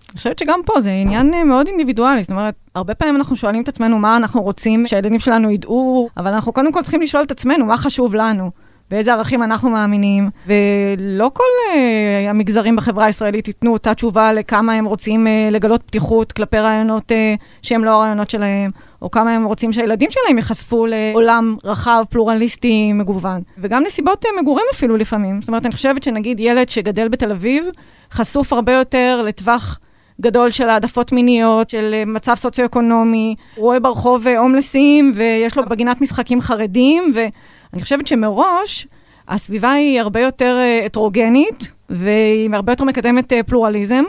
אני 0.09 0.17
חושבת 0.17 0.39
שגם 0.39 0.59
פה 0.65 0.81
זה 0.81 0.91
עניין 0.91 1.33
אה, 1.33 1.43
מאוד 1.43 1.67
אינדיבידואלי, 1.67 2.23
זאת 2.23 2.31
אומרת, 2.31 2.55
הרבה 2.75 2.95
פעמים 2.95 3.15
אנחנו 3.15 3.35
שואלים 3.35 3.63
את 3.63 3.67
עצמנו 3.67 3.99
מה 3.99 4.17
אנחנו 4.17 4.41
רוצים 4.41 4.87
שהילדים 4.87 5.19
שלנו 5.19 5.51
ידעו, 5.51 6.09
אבל 6.17 6.33
אנחנו 6.33 6.53
קודם 6.53 6.71
כל 6.71 6.81
צריכים 6.81 7.01
לשאול 7.01 7.23
את 7.23 7.31
עצמנו 7.31 7.65
מה 7.65 7.77
חשוב 7.77 8.15
לנו. 8.15 8.51
באיזה 8.91 9.13
ערכים 9.13 9.43
אנחנו 9.43 9.69
מאמינים, 9.69 10.29
ולא 10.47 11.31
כל 11.33 11.43
uh, 11.43 12.29
המגזרים 12.29 12.75
בחברה 12.75 13.05
הישראלית 13.05 13.47
ייתנו 13.47 13.73
אותה 13.73 13.93
תשובה 13.93 14.33
לכמה 14.33 14.73
הם 14.73 14.85
רוצים 14.85 15.27
uh, 15.27 15.53
לגלות 15.53 15.81
פתיחות 15.83 16.31
כלפי 16.31 16.57
רעיונות 16.57 17.11
uh, 17.11 17.15
שהם 17.61 17.83
לא 17.83 17.89
הרעיונות 17.89 18.29
שלהם, 18.29 18.71
או 19.01 19.11
כמה 19.11 19.35
הם 19.35 19.45
רוצים 19.45 19.73
שהילדים 19.73 20.09
שלהם 20.11 20.37
ייחשפו 20.37 20.85
לעולם 20.85 21.55
רחב, 21.63 22.03
פלורליסטי, 22.09 22.93
מגוון. 22.93 23.41
וגם 23.57 23.83
נסיבות 23.83 24.25
uh, 24.25 24.41
מגורים 24.41 24.65
אפילו 24.73 24.97
לפעמים. 24.97 25.41
זאת 25.41 25.47
אומרת, 25.47 25.65
אני 25.65 25.73
חושבת 25.73 26.03
שנגיד 26.03 26.39
ילד 26.39 26.69
שגדל 26.69 27.07
בתל 27.07 27.31
אביב, 27.31 27.65
חשוף 28.11 28.53
הרבה 28.53 28.73
יותר 28.73 29.21
לטווח 29.25 29.79
גדול 30.21 30.49
של 30.49 30.69
העדפות 30.69 31.11
מיניות, 31.11 31.69
של 31.69 32.03
מצב 32.07 32.35
סוציו-אקונומי, 32.35 33.35
רואה 33.57 33.79
ברחוב 33.79 34.27
הומלסים, 34.27 35.11
ויש 35.15 35.57
לו 35.57 35.65
בגינת 35.65 36.01
משחקים 36.01 36.41
חרדים, 36.41 37.11
ו... 37.15 37.19
אני 37.75 37.83
חושבת 37.83 38.07
שמראש, 38.07 38.87
הסביבה 39.27 39.71
היא 39.71 40.01
הרבה 40.01 40.19
יותר 40.19 40.57
אה, 40.59 40.85
הטרוגנית, 40.85 41.69
והיא 41.89 42.49
הרבה 42.53 42.71
יותר 42.71 42.83
מקדמת 42.83 43.33
אה, 43.33 43.43
פלורליזם. 43.43 44.03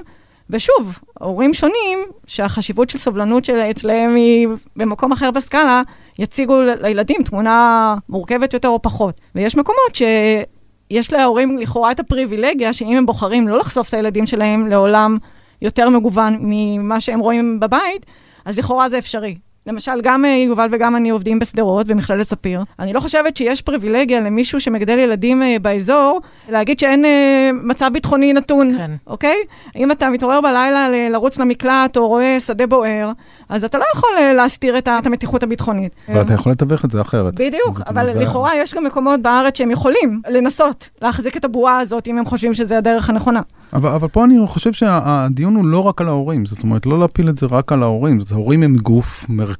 ושוב, 0.50 0.98
הורים 1.20 1.54
שונים, 1.54 1.98
שהחשיבות 2.26 2.90
של 2.90 2.98
סובלנות 2.98 3.44
של 3.44 3.56
אצלם 3.56 4.14
היא 4.14 4.48
במקום 4.76 5.12
אחר 5.12 5.30
בסקאלה, 5.30 5.82
יציגו 6.18 6.60
לילדים 6.80 7.22
תמונה 7.22 7.94
מורכבת 8.08 8.54
יותר 8.54 8.68
או 8.68 8.82
פחות. 8.82 9.20
ויש 9.34 9.56
מקומות 9.56 9.94
שיש 9.94 11.12
להורים 11.12 11.58
לכאורה 11.58 11.90
את 11.90 12.00
הפריבילגיה, 12.00 12.72
שאם 12.72 12.96
הם 12.96 13.06
בוחרים 13.06 13.48
לא 13.48 13.58
לחשוף 13.58 13.88
את 13.88 13.94
הילדים 13.94 14.26
שלהם 14.26 14.66
לעולם 14.66 15.18
יותר 15.62 15.88
מגוון 15.88 16.38
ממה 16.40 17.00
שהם 17.00 17.20
רואים 17.20 17.60
בבית, 17.60 18.06
אז 18.44 18.58
לכאורה 18.58 18.88
זה 18.88 18.98
אפשרי. 18.98 19.36
למשל, 19.66 20.00
גם 20.02 20.24
אה, 20.24 20.30
יובל 20.30 20.68
וגם 20.72 20.96
אני 20.96 21.10
עובדים 21.10 21.38
בשדרות, 21.38 21.86
במכללת 21.86 22.28
ספיר. 22.28 22.62
אני 22.78 22.92
לא 22.92 23.00
חושבת 23.00 23.36
שיש 23.36 23.62
פריבילגיה 23.62 24.20
למישהו 24.20 24.60
שמגדל 24.60 24.98
ילדים 24.98 25.42
אה, 25.42 25.56
באזור, 25.62 26.20
להגיד 26.48 26.78
שאין 26.78 27.04
אה, 27.04 27.50
מצב 27.62 27.90
ביטחוני 27.92 28.32
נתון, 28.32 28.76
כן. 28.76 28.90
אוקיי? 29.06 29.36
אם 29.76 29.92
אתה 29.92 30.10
מתעורר 30.10 30.40
בלילה 30.40 30.88
לרוץ 31.10 31.38
למקלט 31.38 31.96
או 31.96 32.08
רואה 32.08 32.40
שדה 32.40 32.66
בוער, 32.66 33.12
אז 33.48 33.64
אתה 33.64 33.78
לא 33.78 33.84
יכול 33.94 34.10
להסתיר 34.36 34.78
את 34.78 34.88
המתיחות 34.88 35.42
הביטחונית. 35.42 35.92
אבל 36.08 36.20
אתה 36.20 36.34
יכול 36.34 36.52
לתווך 36.52 36.84
את 36.84 36.90
זה 36.90 37.00
אחרת. 37.00 37.34
בדיוק, 37.34 37.80
אבל 37.86 38.08
אומר... 38.08 38.22
לכאורה 38.22 38.56
יש 38.56 38.74
גם 38.74 38.84
מקומות 38.84 39.22
בארץ 39.22 39.58
שהם 39.58 39.70
יכולים 39.70 40.20
לנסות 40.28 40.88
להחזיק 41.02 41.36
את 41.36 41.44
הבועה 41.44 41.78
הזאת, 41.80 42.08
אם 42.08 42.18
הם 42.18 42.24
חושבים 42.24 42.54
שזה 42.54 42.78
הדרך 42.78 43.10
הנכונה. 43.10 43.40
אבל, 43.72 43.90
אבל 43.90 44.08
פה 44.08 44.24
אני 44.24 44.38
חושב 44.46 44.72
שהדיון 44.72 45.56
הוא 45.56 45.66
לא 45.66 45.78
רק 45.78 46.00
על 46.00 46.08
ההורים, 46.08 46.46
זאת 46.46 46.62
אומרת, 46.62 46.86
לא 46.86 46.98
להפיל 46.98 47.28
את 47.28 47.36
זה 47.36 47.46
רק 47.50 47.72
על 47.72 47.82
ההורים. 47.82 48.20
זאת, 48.20 48.32
ההורים 48.32 48.62
הם 48.62 48.76
גוף 48.76 49.26
מרכזי 49.28 49.55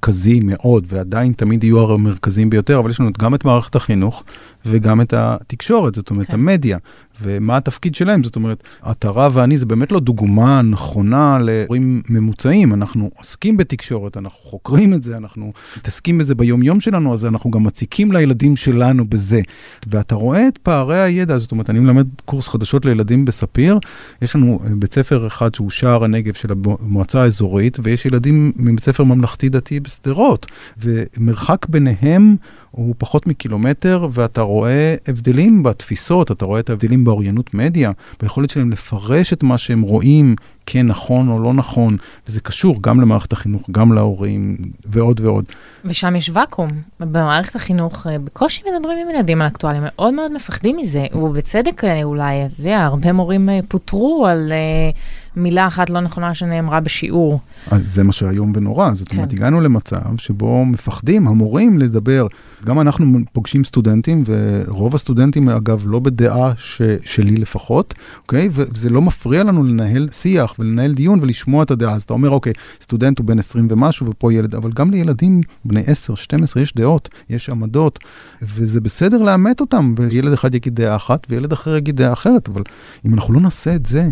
מאוד, 0.47 0.87
ועדיין 0.88 1.33
תמיד 1.33 1.65
יהיו 1.65 1.93
המרכזיים 1.95 2.50
ביותר, 2.50 2.79
אבל 2.79 2.91
יש 2.91 3.00
לנו 3.00 3.11
גם 3.19 3.35
את 3.35 3.45
מערכת 3.45 3.75
החינוך 3.75 4.25
וגם 4.66 5.00
את 5.00 5.12
התקשורת, 5.12 5.94
זאת 5.94 6.11
אומרת, 6.11 6.26
כן. 6.26 6.35
המדיה. 6.35 6.78
ומה 7.23 7.56
התפקיד 7.56 7.94
שלהם. 7.94 8.23
זאת 8.23 8.37
אומרת, 8.37 8.64
רב 9.04 9.32
ואני 9.35 9.58
זה 9.58 9.66
באמת 9.66 9.92
לא 9.92 10.00
דוגמה 10.00 10.62
נכונה 10.62 11.38
להורים 11.38 12.02
ממוצעים. 12.08 12.75
אנחנו 12.75 13.11
עוסקים 13.18 13.56
בתקשורת, 13.56 14.16
אנחנו 14.16 14.38
חוקרים 14.38 14.94
את 14.94 15.02
זה, 15.02 15.16
אנחנו 15.16 15.52
מתעסקים 15.76 16.18
בזה 16.18 16.35
ביום-יום 16.35 16.80
שלנו, 16.80 17.14
אז 17.14 17.25
אנחנו 17.25 17.50
גם 17.50 17.64
מציקים 17.64 18.12
לילדים 18.12 18.56
שלנו 18.56 19.04
בזה. 19.08 19.40
ואתה 19.87 20.14
רואה 20.14 20.49
את 20.49 20.58
פערי 20.58 21.00
הידע, 21.00 21.38
זאת 21.38 21.52
אומרת, 21.52 21.70
אני 21.70 21.78
מלמד 21.78 22.06
קורס 22.25 22.49
חדשות 22.49 22.85
לילדים 22.85 23.25
בספיר, 23.25 23.78
יש 24.23 24.37
לנו 24.37 24.61
אה, 24.64 24.70
בית 24.75 24.94
ספר 24.94 25.26
אחד 25.26 25.54
שהוא 25.54 25.70
שער 25.70 26.04
הנגב 26.04 26.35
של 26.35 26.49
המועצה 26.80 27.23
האזורית, 27.23 27.78
ויש 27.82 28.06
ילדים 28.06 28.52
מבית 28.56 28.85
ספר 28.85 29.04
ממלכתי-דתי 29.04 29.80
בשדרות, 29.80 30.46
ומרחק 30.78 31.66
ביניהם 31.68 32.37
הוא 32.76 32.95
פחות 32.99 33.26
מקילומטר, 33.26 34.09
ואתה 34.12 34.40
רואה 34.40 34.95
הבדלים 35.09 35.62
בתפיסות, 35.62 36.30
אתה 36.30 36.45
רואה 36.45 36.61
את 36.61 36.71
ההבדלים 36.71 37.04
באוריינות 37.04 37.54
מדיה, 37.54 37.92
ביכולת 38.23 38.50
שלהם 38.50 38.71
לפרש 38.71 39.33
את 39.33 39.42
מה 39.42 39.59
שהם 39.59 39.83
רואים 39.83 40.37
כן 40.66 40.87
נכון 40.87 41.28
או 41.28 41.38
לא 41.38 41.52
נכון, 41.52 41.97
וזה 42.28 42.40
קשור 42.40 42.83
גם 42.83 43.00
למערכת 43.00 43.33
החינוך, 43.33 43.71
גם 43.71 43.92
להורים, 43.92 44.56
ועוד 44.85 45.21
ועוד. 45.21 45.45
ושם 45.85 46.16
יש 46.16 46.30
ואקום. 46.33 46.71
במערכת 47.00 47.54
החינוך 47.54 48.06
אה, 48.06 48.18
בקושי 48.18 48.62
מדברים 48.78 48.99
עם 48.99 49.14
ילדים 49.14 49.42
על 49.42 49.47
אקטואליה, 49.47 49.80
מאוד 49.85 50.14
מאוד 50.14 50.33
מפחדים 50.33 50.76
מזה, 50.76 51.06
ובצדק 51.14 51.85
אה, 51.85 52.02
אולי, 52.04 52.47
אתה 52.47 52.61
יודע, 52.61 52.85
הרבה 52.85 53.12
מורים 53.12 53.49
אה, 53.49 53.61
פוטרו 53.68 54.26
על... 54.26 54.52
מילה 55.37 55.66
אחת 55.66 55.90
לא 55.90 56.00
נכונה 56.00 56.35
שנאמרה 56.35 56.81
בשיעור. 56.81 57.40
אז 57.71 57.95
זה 57.95 58.02
מה 58.02 58.12
שאיום 58.12 58.52
ונורא, 58.55 58.95
זאת 58.95 59.09
כן. 59.09 59.16
אומרת, 59.16 59.33
הגענו 59.33 59.61
למצב 59.61 60.16
שבו 60.16 60.64
מפחדים 60.64 61.28
המורים 61.28 61.78
לדבר. 61.78 62.26
גם 62.64 62.81
אנחנו 62.81 63.19
פוגשים 63.33 63.64
סטודנטים, 63.64 64.25
ורוב 64.26 64.95
הסטודנטים, 64.95 65.49
אגב, 65.49 65.85
לא 65.87 65.99
בדעה 65.99 66.52
ש, 66.57 66.83
שלי 67.05 67.37
לפחות, 67.37 67.95
אוקיי? 68.23 68.49
וזה 68.52 68.90
לא 68.90 69.02
מפריע 69.02 69.45
לנו 69.45 69.64
לנהל 69.64 70.09
שיח 70.12 70.55
ולנהל 70.59 70.95
דיון 70.95 71.19
ולשמוע 71.23 71.62
את 71.62 71.71
הדעה. 71.71 71.95
אז 71.95 72.02
אתה 72.02 72.12
אומר, 72.12 72.31
אוקיי, 72.31 72.52
סטודנט 72.81 73.19
הוא 73.19 73.26
בן 73.26 73.38
20 73.38 73.66
ומשהו, 73.71 74.07
ופה 74.07 74.33
ילד, 74.33 74.55
אבל 74.55 74.73
גם 74.73 74.90
לילדים 74.90 75.40
בני 75.64 75.83
10, 75.87 76.14
12, 76.14 76.62
יש 76.62 76.75
דעות, 76.75 77.09
יש 77.31 77.50
עמדות, 77.50 77.99
וזה 78.43 78.81
בסדר 78.81 79.23
לאמת 79.23 79.61
אותם, 79.61 79.95
וילד 79.99 80.33
אחד 80.33 80.55
יגיד 80.55 80.75
דעה 80.75 80.97
אחת, 80.97 81.26
וילד 81.31 81.52
אחר 81.52 81.76
יגיד 81.76 81.97
דעה 81.97 82.12
אחרת, 82.12 82.49
אבל 82.49 82.62
אם 83.07 83.14
אנחנו 83.14 83.35
לא 83.35 83.40
נעשה 83.40 83.75
את 83.75 83.87
זה, 83.87 84.11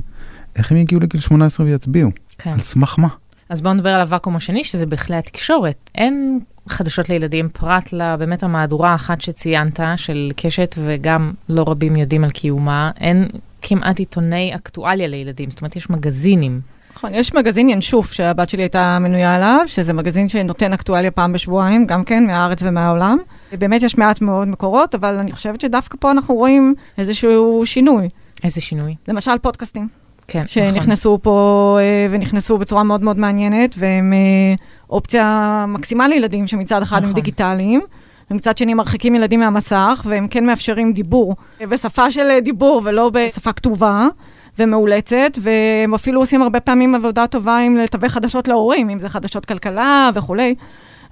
איך 0.56 0.70
הם 0.70 0.76
יגיעו 0.76 1.00
לגיל 1.00 1.20
18 1.20 1.66
ויצביעו? 1.66 2.10
כן. 2.38 2.52
על 2.52 2.60
סמך 2.60 2.94
מה? 2.98 3.08
אז 3.48 3.62
בואו 3.62 3.74
נדבר 3.74 3.88
על 3.88 4.00
הוואקום 4.00 4.36
השני, 4.36 4.64
שזה 4.64 4.86
בכלי 4.86 5.16
התקשורת. 5.16 5.90
אין 5.94 6.40
חדשות 6.68 7.08
לילדים, 7.08 7.48
פרט 7.48 7.92
לבאמת 7.92 8.42
המהדורה 8.42 8.92
האחת 8.92 9.20
שציינת, 9.20 9.80
של 9.96 10.32
קשת, 10.36 10.74
וגם 10.78 11.32
לא 11.48 11.64
רבים 11.68 11.96
יודעים 11.96 12.24
על 12.24 12.30
קיומה, 12.30 12.90
אין 13.00 13.28
כמעט 13.62 13.98
עיתוני 13.98 14.54
אקטואליה 14.54 15.08
לילדים, 15.08 15.50
זאת 15.50 15.60
אומרת, 15.60 15.76
יש 15.76 15.90
מגזינים. 15.90 16.60
נכון, 16.96 17.14
יש 17.14 17.34
מגזין 17.34 17.68
ינשוף 17.68 18.12
שהבת 18.12 18.48
שלי 18.48 18.62
הייתה 18.62 18.98
מנויה 19.00 19.34
עליו, 19.34 19.60
שזה 19.66 19.92
מגזין 19.92 20.28
שנותן 20.28 20.72
אקטואליה 20.72 21.10
פעם 21.10 21.32
בשבועיים, 21.32 21.86
גם 21.86 22.04
כן, 22.04 22.26
מהארץ 22.26 22.62
ומהעולם. 22.62 23.18
באמת 23.52 23.82
יש 23.82 23.98
מעט 23.98 24.20
מאוד 24.20 24.48
מקורות, 24.48 24.94
אבל 24.94 25.14
אני 25.14 25.32
חושבת 25.32 25.60
שדווקא 25.60 25.98
פה 26.00 26.10
אנחנו 26.10 26.34
רואים 26.34 26.74
איזשהו 26.98 27.62
שינוי. 27.64 28.08
איזה 28.44 28.60
שינוי? 28.60 28.94
למשל 29.08 29.38
פודקאסטים. 29.42 30.03
כן, 30.28 30.42
שנכנסו 30.46 31.08
נכון. 31.08 31.20
פה 31.22 31.78
אה, 31.80 32.06
ונכנסו 32.10 32.58
בצורה 32.58 32.82
מאוד 32.82 33.02
מאוד 33.02 33.18
מעניינת, 33.18 33.74
והם 33.78 34.12
אה, 34.12 34.54
אופציה 34.90 35.64
מקסימה 35.68 36.08
לילדים 36.08 36.46
שמצד 36.46 36.82
אחד 36.82 36.96
נכון. 36.96 37.08
הם 37.08 37.14
דיגיטליים. 37.14 37.80
ומצד 38.30 38.58
שני 38.58 38.74
מרחיקים 38.74 39.14
ילדים 39.14 39.40
מהמסך, 39.40 40.02
והם 40.04 40.28
כן 40.28 40.46
מאפשרים 40.46 40.92
דיבור 40.92 41.36
בשפה 41.68 42.10
של 42.10 42.38
דיבור 42.42 42.80
ולא 42.84 43.10
בשפה 43.10 43.52
כתובה 43.52 44.06
ומאולצת, 44.58 45.38
והם 45.40 45.94
אפילו 45.94 46.20
עושים 46.20 46.42
הרבה 46.42 46.60
פעמים 46.60 46.94
עבודה 46.94 47.26
טובה 47.26 47.58
עם 47.58 47.76
לתווך 47.76 48.12
חדשות 48.12 48.48
להורים, 48.48 48.90
אם 48.90 48.98
זה 48.98 49.08
חדשות 49.08 49.44
כלכלה 49.44 50.10
וכולי. 50.14 50.54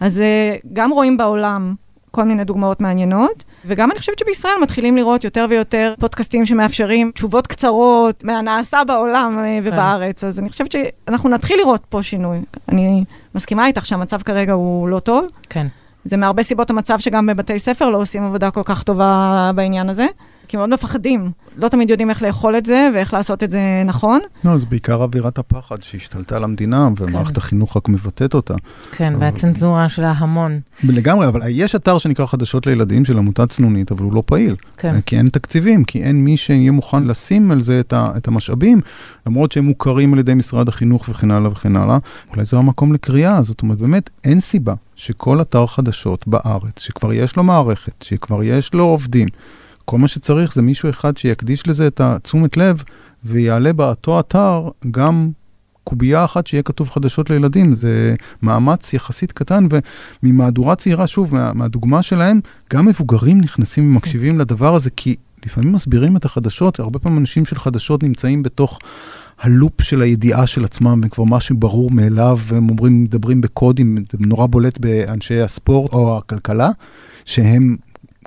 אז 0.01 0.21
אה, 0.21 0.57
גם 0.73 0.91
רואים 0.91 1.17
בעולם 1.17 1.75
כל 2.13 2.25
מיני 2.25 2.45
דוגמאות 2.45 2.81
מעניינות. 2.81 3.45
וגם 3.65 3.91
אני 3.91 3.99
חושבת 3.99 4.19
שבישראל 4.19 4.55
מתחילים 4.63 4.97
לראות 4.97 5.25
יותר 5.25 5.47
ויותר 5.51 5.95
פודקאסטים 6.01 6.47
שמאפשרים 6.47 7.11
תשובות 7.15 7.47
קצרות 7.47 8.25
מהנעשה 8.25 8.85
בעולם 8.87 9.39
אה, 9.39 9.45
כן. 9.45 9.69
ובארץ, 9.69 10.25
אז 10.25 10.39
אני 10.39 10.49
חושבת 10.49 10.73
שאנחנו 10.73 11.29
נתחיל 11.29 11.59
לראות 11.59 11.85
פה 11.89 12.03
שינוי. 12.03 12.39
אני 12.69 13.05
מסכימה 13.35 13.67
איתך 13.67 13.87
שהמצב 13.87 14.23
כרגע 14.23 14.53
הוא 14.53 14.89
לא 14.89 14.99
טוב. 14.99 15.27
כן. 15.51 15.67
זה 16.05 16.17
מהרבה 16.17 16.43
סיבות 16.43 16.71
המצב 16.71 16.99
שגם 16.99 17.27
בבתי 17.27 17.59
ספר 17.59 17.91
לא 17.91 17.99
עושים 17.99 18.25
עבודה 18.25 18.51
כל 18.51 18.63
כך 18.65 18.83
טובה 18.83 19.51
בעניין 19.55 19.89
הזה. 19.89 20.07
כי 20.49 20.57
מאוד 20.57 20.69
מפחדים, 20.69 21.31
לא 21.57 21.69
תמיד 21.69 21.91
יודעים 21.91 22.11
איך 22.11 22.23
לאכול 22.23 22.57
את 22.57 22.67
זה 22.67 22.89
ואיך 22.95 23.15
לעשות 23.15 23.43
את 23.43 23.51
זה 23.51 23.61
נכון. 23.87 24.21
לא, 24.45 24.59
זה 24.59 24.67
בעיקר 24.67 24.95
אווירת 24.95 25.39
הפחד 25.39 25.83
שהשתלטה 25.83 26.37
על 26.37 26.45
המדינה, 26.45 26.89
ומערכת 26.97 27.33
כן. 27.33 27.41
החינוך 27.41 27.77
רק 27.77 27.89
מבטאת 27.89 28.35
אותה. 28.35 28.55
כן, 28.93 29.15
אבל... 29.15 29.23
והצנזורה 29.23 29.89
של 29.89 30.05
ההמון. 30.05 30.61
לגמרי, 30.89 31.29
אבל 31.29 31.41
יש 31.49 31.75
אתר 31.75 31.99
שנקרא 31.99 32.27
חדשות 32.27 32.67
לילדים 32.67 33.05
של 33.05 33.19
עמותת 33.19 33.51
צנונית, 33.51 33.93
אבל 33.93 34.05
הוא 34.05 34.13
לא 34.13 34.23
פעיל. 34.27 34.57
כן. 34.79 35.01
כי 35.01 35.17
אין 35.17 35.29
תקציבים, 35.29 35.85
כי 35.85 36.03
אין 36.03 36.25
מי 36.25 36.37
שיהיה 36.37 36.71
מוכן 36.71 37.05
לשים 37.05 37.51
על 37.51 37.63
זה 37.63 37.81
את 37.93 38.29
המשאבים, 38.29 38.81
למרות 39.27 39.53
שהם 39.53 39.65
מוכרים 39.65 40.13
על 40.13 40.19
ידי 40.19 40.35
משרד 40.35 40.69
החינוך 40.69 41.09
וכן 41.09 41.31
הלאה 41.31 41.51
וכן 41.51 41.77
הלאה. 41.77 41.99
אולי 42.31 42.45
זה 42.45 42.57
המקום 42.57 42.93
לקריאה, 42.93 43.43
זאת 43.43 43.63
אומרת, 43.63 43.79
באמת 43.79 44.11
אין 44.25 44.41
סיבה 44.41 44.75
שכל 44.97 45.41
אתר 45.41 45.67
חדשות 45.67 46.29
בארץ, 46.29 46.79
שכבר 46.79 47.13
יש 47.13 47.37
לו 47.37 47.43
מערכת, 47.43 48.03
שכבר 48.03 48.43
יש 48.43 48.75
לו 48.75 48.85
עובדים, 48.85 49.29
כל 49.93 49.99
מה 49.99 50.09
שצריך 50.09 50.55
זה 50.55 50.63
מישהו 50.63 50.91
אחד 50.91 51.17
שיקדיש 51.17 51.67
לזה 51.67 51.87
את 51.87 52.01
התשומת 52.01 52.57
לב 52.57 52.83
ויעלה 53.25 53.73
באותו 53.73 54.21
אתר 54.21 54.69
גם 54.91 55.31
קובייה 55.85 56.25
אחת 56.25 56.47
שיהיה 56.47 56.63
כתוב 56.63 56.91
חדשות 56.91 57.31
לילדים. 57.31 57.75
זה 57.75 58.15
מאמץ 58.43 58.95
יחסית 58.95 59.33
קטן, 59.33 59.67
וממהדורה 60.23 60.75
צעירה, 60.75 61.07
שוב, 61.07 61.35
מה, 61.35 61.53
מהדוגמה 61.53 62.03
שלהם, 62.03 62.41
גם 62.73 62.87
מבוגרים 62.87 63.41
נכנסים 63.41 63.91
ומקשיבים 63.91 64.39
לדבר 64.39 64.75
הזה, 64.75 64.91
כי 64.91 65.17
לפעמים 65.47 65.73
מסבירים 65.73 66.17
את 66.17 66.25
החדשות, 66.25 66.81
הרבה 66.81 66.99
פעמים 66.99 67.19
אנשים 67.19 67.45
של 67.45 67.57
חדשות 67.57 68.03
נמצאים 68.03 68.43
בתוך... 68.43 68.79
הלופ 69.41 69.83
של 69.83 70.03
הידיעה 70.03 70.47
של 70.47 70.65
עצמם, 70.65 71.01
וכבר 71.05 71.25
משהו 71.25 71.57
ברור 71.57 71.91
מאליו, 71.91 72.39
והם 72.43 72.71
אומרים, 72.71 73.05
מדברים 73.05 73.41
בקודים, 73.41 73.99
זה 74.13 74.19
נורא 74.21 74.47
בולט 74.47 74.79
באנשי 74.79 75.41
הספורט 75.41 75.93
או 75.93 76.19
הכלכלה, 76.19 76.71
שהם 77.25 77.77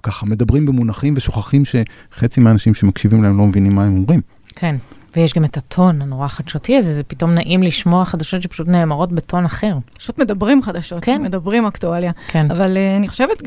ככה 0.05 0.25
מדברים 0.25 0.65
במונחים 0.65 1.13
ושוכחים 1.17 1.63
שחצי 1.65 2.41
מהאנשים 2.41 2.73
שמקשיבים 2.73 3.23
להם 3.23 3.37
לא 3.37 3.45
מבינים 3.45 3.75
מה 3.75 3.83
הם 3.83 3.97
אומרים. 3.97 4.21
כן, 4.55 4.75
ויש 5.15 5.33
גם 5.33 5.45
את 5.45 5.57
הטון 5.57 6.01
הנורא 6.01 6.27
חדשותי 6.27 6.77
הזה, 6.77 6.93
זה 6.93 7.03
פתאום 7.03 7.31
נעים 7.31 7.63
לשמוע 7.63 8.05
חדשות 8.05 8.41
שפשוט 8.41 8.67
נאמרות 8.67 9.11
בטון 9.11 9.45
אחר. 9.45 9.77
פשוט 9.97 10.17
מדברים 10.17 10.61
חדשות, 10.61 11.03
כן. 11.03 11.21
מדברים 11.21 11.65
אקטואליה. 11.65 12.11
כן. 12.27 12.51
אבל 12.51 12.77
uh, 12.77 12.97
אני 12.97 13.07
חושבת, 13.07 13.43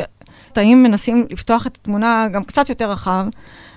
האם 0.57 0.83
מנסים 0.83 1.27
לפתוח 1.31 1.67
את 1.67 1.77
התמונה 1.77 2.27
גם 2.33 2.45
קצת 2.45 2.69
יותר 2.69 2.91
רחב, 2.91 3.27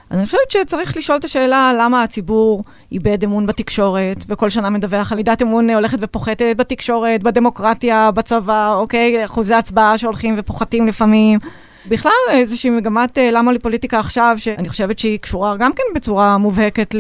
אז 0.10 0.18
אני 0.18 0.26
חושבת 0.26 0.52
שצריך 0.52 0.98
לשאול 0.98 1.18
את 1.18 1.24
השאלה 1.24 1.72
למה 1.80 2.04
הציבור 2.04 2.64
איבד 2.92 3.24
אמון 3.24 3.46
בתקשורת, 3.46 4.26
וכל 4.30 4.50
שנה 4.50 4.70
מדווח 4.70 5.12
על 5.12 5.18
לידת 5.18 5.42
אמון 5.42 5.70
הולכת 5.70 5.98
ופוחתת 6.02 6.56
בתקשורת, 6.58 7.24
בדמוקרטיה, 7.24 8.12
בצבא, 8.12 8.74
אוקיי? 8.74 9.26
אחוזי 9.26 9.54
הצבעה 9.54 9.98
שהולכים 9.98 10.36
ופוחתים 10.38 10.88
לפעמים. 10.88 11.40
בכלל, 11.90 12.12
איזושהי 12.32 12.70
מגמת 12.70 13.18
אה, 13.18 13.32
למה 13.32 13.52
לי 13.52 13.60
פוליטיקה 13.60 14.00
עכשיו, 14.00 14.36
שאני 14.38 14.70
חושבת 14.70 15.00
שהיא 15.00 15.20
קשורה 15.20 15.58
גם 15.58 15.72
כן 15.74 15.84
בצורה 15.96 16.38
מובהקת 16.38 16.96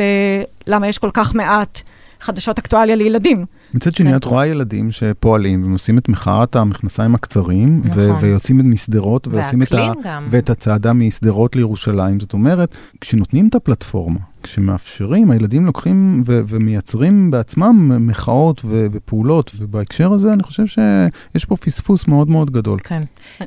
ללמה 0.68 0.88
יש 0.88 0.98
כל 0.98 1.10
כך 1.14 1.36
מעט 1.36 1.82
חדשות 2.22 2.60
אקטואליה 2.60 2.96
לילדים. 2.96 3.46
מצד 3.74 3.94
שני, 3.94 4.10
כן. 4.10 4.16
את 4.16 4.24
רואה 4.24 4.48
ילדים 4.48 4.92
שפועלים 4.92 5.64
והם 5.64 5.72
עושים 5.72 5.98
את 5.98 6.10
מחאת 6.10 6.56
המכנסיים 6.56 7.16
הקצרים, 7.16 7.82
ו- 7.84 7.88
נכון. 7.88 8.24
ויוצאים 8.26 8.72
משדרות 8.72 9.28
ועושים 9.28 9.62
את 9.62 9.74
ה... 9.74 9.92
גם. 10.04 10.28
ואת 10.32 10.50
הצעדה 10.50 10.94
משדרות 10.94 11.56
לירושלים. 11.56 12.20
זאת 12.20 12.34
אומרת, 12.34 12.76
כשנותנים 13.02 13.48
את 13.48 13.56
הפלטפורמה, 13.56 14.20
כשמאפשרים, 14.44 15.32
הילדים 15.32 15.66
לוקחים 15.66 16.24
ו- 16.28 16.42
ומייצרים 16.48 17.32
בעצמם 17.32 18.08
מחאות 18.08 18.62
ו- 18.66 18.86
ופעולות, 18.92 19.52
ובהקשר 19.60 20.14
הזה 20.14 20.34
אני 20.34 20.44
חושב 20.44 20.66
שיש 20.68 21.46
פה 21.46 21.56
פספוס 21.56 22.08
מאוד 22.08 22.30
מאוד 22.30 22.52
גדול. 22.52 22.80
כן. 22.84 23.02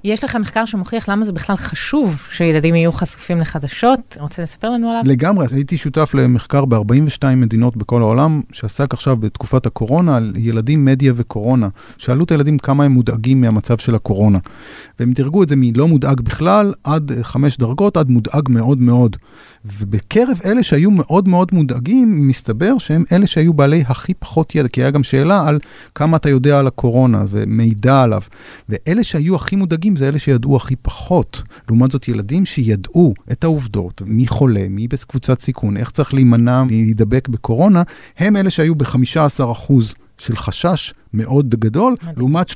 יש 0.04 0.24
לך 0.24 0.36
מחקר 0.36 0.64
שמוכיח 0.64 1.08
למה 1.08 1.24
זה 1.24 1.32
בכלל 1.32 1.56
חשוב 1.56 2.26
שילדים 2.30 2.74
יהיו 2.74 2.92
חשופים 2.92 3.38
לחדשות. 3.38 4.16
רוצה 4.20 4.42
לספר 4.42 4.70
לנו 4.70 4.90
עליו? 4.90 5.02
לגמרי, 5.06 5.46
הייתי 5.52 5.76
שותף 5.76 6.14
למחקר 6.14 6.64
ב-42 6.64 7.26
מדינות 7.36 7.76
בכל 7.76 8.02
העולם, 8.02 8.40
שעסק 8.52 8.94
עכשיו 8.94 9.16
בתקופת 9.16 9.66
הקורונה 9.66 10.16
על 10.16 10.32
ילדים, 10.36 10.84
מדיה 10.84 11.12
וקורונה. 11.16 11.68
שאלו 11.96 12.24
את 12.24 12.30
הילדים 12.30 12.58
כמה 12.58 12.84
הם 12.84 12.92
מודאגים 12.92 13.40
מהמצב 13.40 13.78
של 13.78 13.94
הקורונה. 13.94 14.38
והם 15.00 15.12
דירגו 15.12 15.42
את 15.42 15.48
זה 15.48 15.56
מלא 15.56 15.86
מודאג 15.86 16.20
בכלל, 16.20 16.74
עד 16.84 17.12
חמש 17.22 17.56
דרגות, 17.56 17.96
עד 17.96 18.08
מודאג 18.08 18.48
מאוד 18.48 18.80
מאוד. 18.80 19.16
ובקרב 19.78 20.38
אלה 20.44 20.62
שהיו 20.62 20.83
מאוד 20.90 21.28
מאוד 21.28 21.48
מודאגים, 21.52 22.28
מסתבר 22.28 22.78
שהם 22.78 23.04
אלה 23.12 23.26
שהיו 23.26 23.52
בעלי 23.52 23.84
הכי 23.88 24.14
פחות 24.14 24.54
ידע, 24.54 24.68
כי 24.68 24.82
היה 24.82 24.90
גם 24.90 25.02
שאלה 25.02 25.48
על 25.48 25.58
כמה 25.94 26.16
אתה 26.16 26.28
יודע 26.28 26.58
על 26.58 26.66
הקורונה 26.66 27.24
ומידע 27.28 28.02
עליו. 28.02 28.20
ואלה 28.68 29.04
שהיו 29.04 29.34
הכי 29.36 29.56
מודאגים 29.56 29.96
זה 29.96 30.08
אלה 30.08 30.18
שידעו 30.18 30.56
הכי 30.56 30.76
פחות. 30.76 31.42
לעומת 31.68 31.90
זאת, 31.90 32.08
ילדים 32.08 32.44
שידעו 32.44 33.14
את 33.32 33.44
העובדות, 33.44 34.02
מי 34.06 34.26
חולה, 34.26 34.66
מי 34.70 34.88
בקבוצת 34.88 35.40
סיכון, 35.40 35.76
איך 35.76 35.90
צריך 35.90 36.14
להימנע 36.14 36.64
מלהידבק 36.64 37.28
בקורונה, 37.28 37.82
הם 38.18 38.36
אלה 38.36 38.50
שהיו 38.50 38.74
ב-15% 38.74 39.72
של 40.18 40.36
חשש 40.36 40.94
מאוד 41.14 41.54
גדול, 41.54 41.94
מדהים. 42.02 42.14
לעומת 42.16 42.50
35%, 42.50 42.54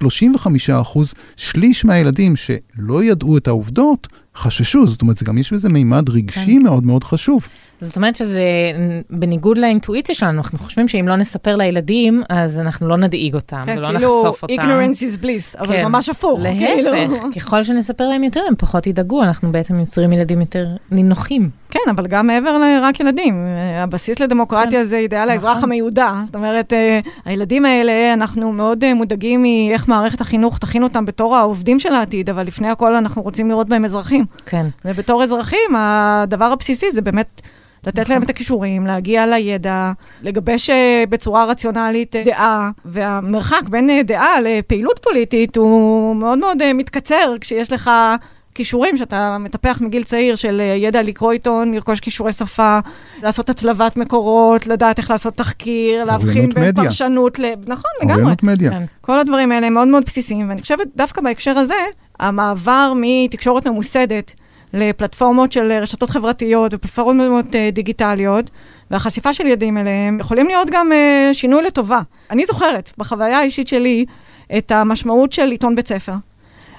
שליש 1.36 1.84
מהילדים 1.84 2.36
שלא 2.36 3.04
ידעו 3.04 3.36
את 3.36 3.48
העובדות, 3.48 4.08
חששו. 4.38 4.86
זאת 4.86 5.02
אומרת, 5.02 5.18
זה 5.18 5.24
גם 5.24 5.38
יש 5.38 5.52
בזה 5.52 5.68
מימד 5.68 6.08
רגשי 6.10 6.56
כן. 6.56 6.62
מאוד 6.62 6.86
מאוד 6.86 7.04
חשוב. 7.04 7.48
זאת 7.80 7.96
אומרת 7.96 8.16
שזה 8.16 8.42
בניגוד 9.10 9.58
לאינטואיציה 9.58 10.14
שלנו, 10.14 10.38
אנחנו 10.38 10.58
חושבים 10.58 10.88
שאם 10.88 11.08
לא 11.08 11.16
נספר 11.16 11.56
לילדים, 11.56 12.22
אז 12.28 12.60
אנחנו 12.60 12.88
לא 12.88 12.96
נדאיג 12.96 13.34
אותם 13.34 13.62
כן, 13.66 13.74
ולא 13.78 13.86
כאילו, 13.86 14.22
נחשוף 14.22 14.42
אותם. 14.42 14.54
ignorance 14.54 14.96
is 14.96 15.22
bliss, 15.22 15.58
אבל 15.60 15.76
כן. 15.76 15.84
ממש 15.84 16.08
הפוך. 16.08 16.40
כאילו. 16.42 16.92
להפך, 16.92 17.36
ככל 17.36 17.62
שנספר 17.62 18.08
להם 18.08 18.24
יותר, 18.24 18.40
הם 18.48 18.54
פחות 18.58 18.86
ידאגו, 18.86 19.22
אנחנו 19.22 19.52
בעצם 19.52 19.80
יוצרים 19.80 20.12
ילדים 20.12 20.40
יותר 20.40 20.66
נינוחים. 20.90 21.50
כן, 21.70 21.90
אבל 21.90 22.06
גם 22.06 22.26
מעבר 22.26 22.58
לרק 22.58 23.00
ילדים. 23.00 23.34
אה, 23.46 23.82
הבסיס 23.82 24.20
לדמוקרטיה 24.20 24.80
כן. 24.80 24.84
זה 24.84 24.96
אידאל 24.96 25.30
האזרח 25.30 25.56
נכון. 25.56 25.64
המיודע. 25.64 26.12
זאת 26.26 26.34
אומרת, 26.34 26.72
אה, 26.72 27.00
הילדים 27.24 27.64
האלה, 27.64 28.12
אנחנו 28.12 28.52
מאוד 28.52 28.84
אה, 28.84 28.94
מודאגים 28.94 29.42
מאיך 29.42 29.88
מערכת 29.88 30.20
החינוך 30.20 30.58
תכין 30.58 30.82
אותם 30.82 31.04
בתור 31.04 31.36
העובדים 31.36 31.78
של 31.78 31.92
העתיד, 31.92 32.30
אבל 32.30 32.46
לפני 32.46 32.68
הכל 32.68 32.94
אנחנו 32.94 33.22
רוצים 33.22 33.48
לראות 33.48 33.68
בהם 33.68 33.84
אזרחים. 33.84 34.24
כן. 34.46 34.66
ובתור 34.84 35.22
אזרחים, 35.22 35.76
הדבר 35.76 36.44
הבסיסי 36.44 36.90
זה 36.90 37.00
באמת 37.00 37.42
לתת 37.86 37.98
נכון. 37.98 38.12
להם 38.14 38.22
את 38.22 38.30
הכישורים, 38.30 38.86
להגיע 38.86 39.26
לידע, 39.26 39.92
לגבש 40.22 40.70
אה, 40.70 41.04
בצורה 41.08 41.44
רציונלית 41.44 42.16
אה, 42.16 42.22
דעה, 42.24 42.70
והמרחק 42.84 43.62
בין 43.70 43.90
אה, 43.90 44.02
דעה 44.02 44.40
לפעילות 44.40 44.98
פוליטית 45.02 45.56
הוא 45.56 46.16
מאוד 46.16 46.38
מאוד 46.38 46.72
מתקצר 46.72 47.34
כשיש 47.40 47.72
לך... 47.72 47.90
כישורים 48.58 48.96
שאתה 48.96 49.36
מטפח 49.40 49.78
מגיל 49.80 50.02
צעיר 50.02 50.34
של 50.34 50.60
אה, 50.60 50.74
ידע 50.74 51.02
לקרוא 51.02 51.32
עיתון, 51.32 51.74
לרכוש 51.74 52.00
כישורי 52.00 52.32
שפה, 52.32 52.78
לעשות 53.22 53.50
הצלבת 53.50 53.96
מקורות, 53.96 54.66
לדעת 54.66 54.98
איך 54.98 55.10
לעשות 55.10 55.34
תחקיר, 55.34 56.04
להבחין 56.04 56.50
בין 56.54 56.68
מדיה. 56.68 56.84
פרשנות 56.84 57.38
ל... 57.38 57.44
נכון, 57.66 57.90
לגמרי. 58.00 58.14
אוריינות 58.14 58.42
מדיה. 58.42 58.70
כן. 58.70 58.82
כל 59.00 59.18
הדברים 59.18 59.52
האלה 59.52 59.66
הם 59.66 59.74
מאוד 59.74 59.88
מאוד 59.88 60.02
בסיסיים, 60.06 60.48
ואני 60.48 60.62
חושבת 60.62 60.86
דווקא 60.96 61.20
בהקשר 61.20 61.58
הזה, 61.58 61.74
המעבר 62.20 62.92
מתקשורת 62.96 63.66
ממוסדת 63.66 64.34
לפלטפורמות 64.72 65.52
של 65.52 65.72
רשתות 65.72 66.10
חברתיות 66.10 66.74
ופלטפורמות 66.74 67.54
אה, 67.54 67.70
דיגיטליות, 67.72 68.50
והחשיפה 68.90 69.32
של 69.32 69.46
ילדים 69.46 69.78
אליהם, 69.78 70.20
יכולים 70.20 70.46
להיות 70.46 70.68
גם 70.70 70.92
אה, 70.92 71.30
שינוי 71.32 71.62
לטובה. 71.62 72.00
אני 72.30 72.46
זוכרת, 72.46 72.92
בחוויה 72.98 73.38
האישית 73.38 73.68
שלי, 73.68 74.04
את 74.58 74.72
המשמעות 74.72 75.32
של 75.32 75.50
עיתון 75.50 75.76
בית 75.76 75.88
ספר. 75.88 76.12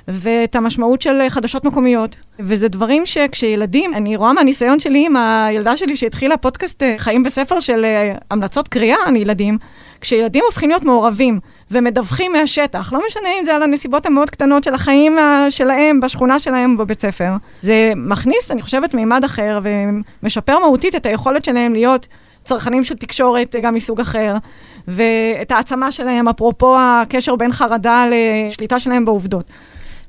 ואת 0.10 0.56
המשמעות 0.56 1.02
של 1.02 1.22
אה, 1.22 1.30
חדשות 1.30 1.65
מקומיות. 1.65 2.15
וזה 2.39 2.67
דברים 2.67 3.06
שכשילדים, 3.06 3.93
אני 3.93 4.15
רואה 4.15 4.34
מהניסיון 4.34 4.80
שלי 4.80 5.06
עם 5.06 5.15
הילדה 5.15 5.78
שלי 5.78 5.95
שהתחילה 5.95 6.38
פודקאסט 6.38 6.84
אה, 6.84 6.95
חיים 6.98 7.24
בספר 7.24 7.60
של 7.60 7.86
אה, 7.86 8.15
המלצות 8.32 8.67
קריאה 8.67 9.12
לילדים, 9.12 9.58
כשילדים 10.02 10.43
הופכים 10.45 10.69
להיות 10.69 10.84
מעורבים 10.84 11.39
ומדווחים 11.72 12.34
מהשטח, 12.34 12.93
לא 12.93 13.02
משנה 13.08 13.30
אם 13.39 13.43
זה 13.43 13.56
על 13.56 13.63
הנסיבות 13.63 14.06
המאוד 14.06 14.30
קטנות 14.30 14.63
של 14.63 14.74
החיים 14.74 15.17
שלהם, 15.50 16.00
בשכונה 16.00 16.39
שלהם, 16.39 16.78
בבית 16.78 17.02
ספר, 17.02 17.32
זה 17.62 17.93
מכניס, 17.95 18.52
אני 18.52 18.62
חושבת, 18.62 18.93
מימד 18.93 19.24
אחר 19.24 19.60
ומשפר 19.63 20.60
מהותית 20.60 20.95
את 20.95 21.06
היכולת 21.06 21.45
שלהם 21.45 21.74
להיות 21.74 22.08
צרכנים 22.45 22.84
של 22.84 22.95
תקשורת 22.95 23.56
גם 23.62 23.74
מסוג 23.74 24.00
אחר, 24.00 24.36
ואת 24.88 25.52
העצמה 25.52 25.91
שלהם, 25.91 26.28
אפרופו 26.28 26.76
הקשר 26.80 27.36
בין 27.36 27.52
חרדה 27.52 28.06
לשליטה 28.12 28.80
שלהם 28.80 29.06
בעובדות. 29.06 29.45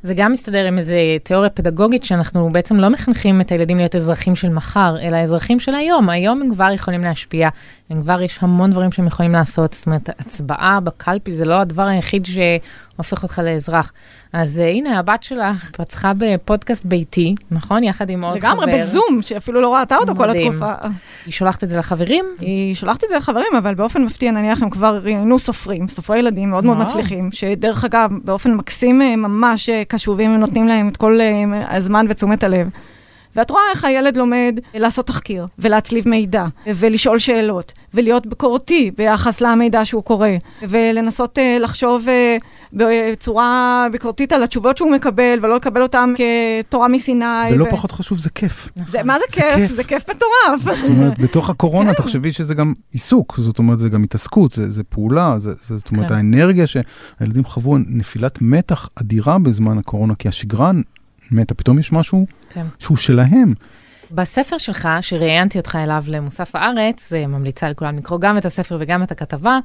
זה 0.03 0.15
גם 0.15 0.33
מסתדר 0.33 0.67
עם 0.67 0.79
איזו 0.79 0.95
תיאוריה 1.23 1.51
פדגוגית 1.51 2.05
שאנחנו 2.05 2.51
בעצם 2.53 2.77
לא 2.77 2.89
מחנכים 2.89 3.41
את 3.41 3.53
הילדים 3.53 3.77
להיות 3.77 3.97
אזרחים 3.97 4.37
של 4.37 4.49
מחר, 4.49 4.97
אלא 5.03 5.17
אזרחים 5.17 5.61
של 5.61 5.75
היום. 5.75 6.11
היום 6.11 6.43
הם 6.43 6.55
כבר 6.55 6.71
יכולים 6.75 7.01
להשפיע, 7.01 7.49
הם 7.91 8.01
כבר 8.01 8.23
יש 8.23 8.39
המון 8.41 8.71
דברים 8.71 8.93
שהם 8.93 9.07
יכולים 9.07 9.33
לעשות. 9.33 9.73
זאת 9.73 9.87
אומרת, 9.87 10.09
הצבעה 10.09 10.81
בקלפי 10.81 11.35
זה 11.35 11.45
לא 11.45 11.61
הדבר 11.61 11.83
היחיד 11.83 12.27
שהופך 13.03 13.23
אותך 13.23 13.43
לאזרח. 13.45 13.93
אז 14.33 14.59
uh, 14.59 14.63
הנה, 14.63 14.99
הבת 14.99 15.23
שלך 15.23 15.71
פצחה 15.71 16.13
בפודקאסט 16.17 16.85
ביתי, 16.85 17.35
נכון? 17.51 17.85
יחד 17.85 18.11
עם 18.11 18.25
עוד 18.25 18.37
לגמרי, 18.37 18.67
חבר. 18.67 18.79
בזום, 18.79 19.23
שאפילו 19.23 19.61
לא 19.61 19.75
ראתה 19.75 19.97
אותו 19.97 20.15
כל. 20.15 20.31
התקופה. 20.31 20.73
היא 21.27 21.33
שולחת 21.33 21.65
את 21.65 21.69
זה 21.69 21.79
לחברים? 21.79 22.25
היא 22.41 22.75
שולחת 22.75 23.05
את 23.05 23.09
זה 23.09 23.17
לחברים, 23.17 23.53
אבל 23.59 23.75
באופן 23.75 24.05
מפתיע, 24.05 24.31
נניח, 24.31 24.63
הם 24.63 24.71
כבר 24.71 25.01
ראיינו 25.03 25.39
סופרים, 25.39 25.89
סופרי 25.89 26.19
ילדים 26.19 26.51
מאוד 26.51 26.65
מאוד. 26.65 26.79
מצליחים, 26.79 27.33
שדרך 27.33 27.85
אגב, 27.85 28.11
באופן 28.25 28.55
מקסים 28.55 29.03
אה, 29.03 29.17
ממש 29.17 29.69
אה, 29.69 29.83
קשובים, 29.89 30.35
ונותנים 30.35 30.69
להם 30.69 30.89
את 30.89 30.97
כל 30.97 31.21
הזמן 31.69 32.07
ותשומת 32.09 32.45
הלב. 32.45 32.69
ואת 33.37 33.51
רואה 33.51 33.63
איך 33.75 33.85
הילד 33.85 34.17
לומד 34.17 34.59
לעשות 34.75 35.07
תחקיר, 35.07 35.47
ולהצליב 35.59 36.09
מידע, 36.09 36.45
ולשאול 36.67 37.19
שאלות, 37.19 37.73
ולהיות 37.95 38.27
ביקורתי 38.27 38.91
ביחס 38.97 39.41
למידע 39.41 39.85
שהוא 39.85 40.03
קורא, 40.03 40.29
ולנסות 40.63 41.39
אה, 41.39 41.59
לחשוב 41.61 42.09
אה, 42.09 42.37
בצורה 42.73 43.87
ביקורתית 43.93 44.33
על 44.33 44.43
התשובות 44.43 44.77
שהוא 44.77 44.91
מקבל, 44.91 45.39
ולא 45.43 45.57
לקבל 45.57 45.83
אותן 45.83 46.15
כתורה 46.17 46.89
מסיני. 46.89 47.25
ולא 47.53 47.65
ו- 47.65 47.71
פחות 47.71 47.93
חשוב, 47.93 48.19
זה 48.19 48.31
כיף. 48.31 48.69
זה, 48.89 49.03
מה 49.03 49.19
זה 49.19 49.25
זה 49.31 49.37
כיף? 49.37 49.57
כיף. 49.57 49.73
זה 49.73 49.85
כיף 49.85 50.05
מטורף. 50.11 50.79
זאת 50.81 50.91
אומרת, 50.91 51.19
בתוך 51.23 51.47
כן. 51.47 51.53
הקורונה, 51.53 51.95
תחשבי 51.95 52.33
שזה 52.33 52.55
גם 52.55 52.75
עיסוק, 52.93 53.37
זאת 53.41 53.59
אומרת, 53.59 53.79
זה 53.79 53.89
גם 53.89 54.03
התעסקות, 54.03 54.53
זה, 54.53 54.71
זה 54.71 54.83
פעולה, 54.83 55.39
זה, 55.39 55.53
זה, 55.67 55.77
זאת 55.79 55.91
אומרת, 55.93 56.09
כן. 56.09 56.15
האנרגיה 56.15 56.67
שהילדים 56.67 57.45
חוו, 57.45 57.79
נפילת 57.79 58.39
מתח 58.41 58.89
אדירה 58.95 59.39
בזמן 59.39 59.79
הקורונה, 59.79 60.15
כי 60.15 60.29
השגרה 60.29 60.71
מתה, 61.33 61.55
פתאום 61.55 61.79
יש 61.79 61.93
משהו 61.93 62.27
כן. 62.51 62.67
שהוא 62.79 62.97
שלהם. 62.97 63.55
בספר 64.13 64.59
שלך, 64.59 64.89
שראיינתי 65.01 65.59
אותך 65.59 65.79
אליו 65.83 66.05
למוסף 66.09 66.57
הארץ, 66.57 67.09
זה 67.09 67.27
ממליצה 67.27 67.69
לכולם 67.69 67.99
לקרוא 67.99 68.21
גם 68.21 68.39
את 68.39 68.45
הספר 68.45 68.77
וגם 68.81 69.03
את 69.03 69.11
הכתבה, 69.11 69.59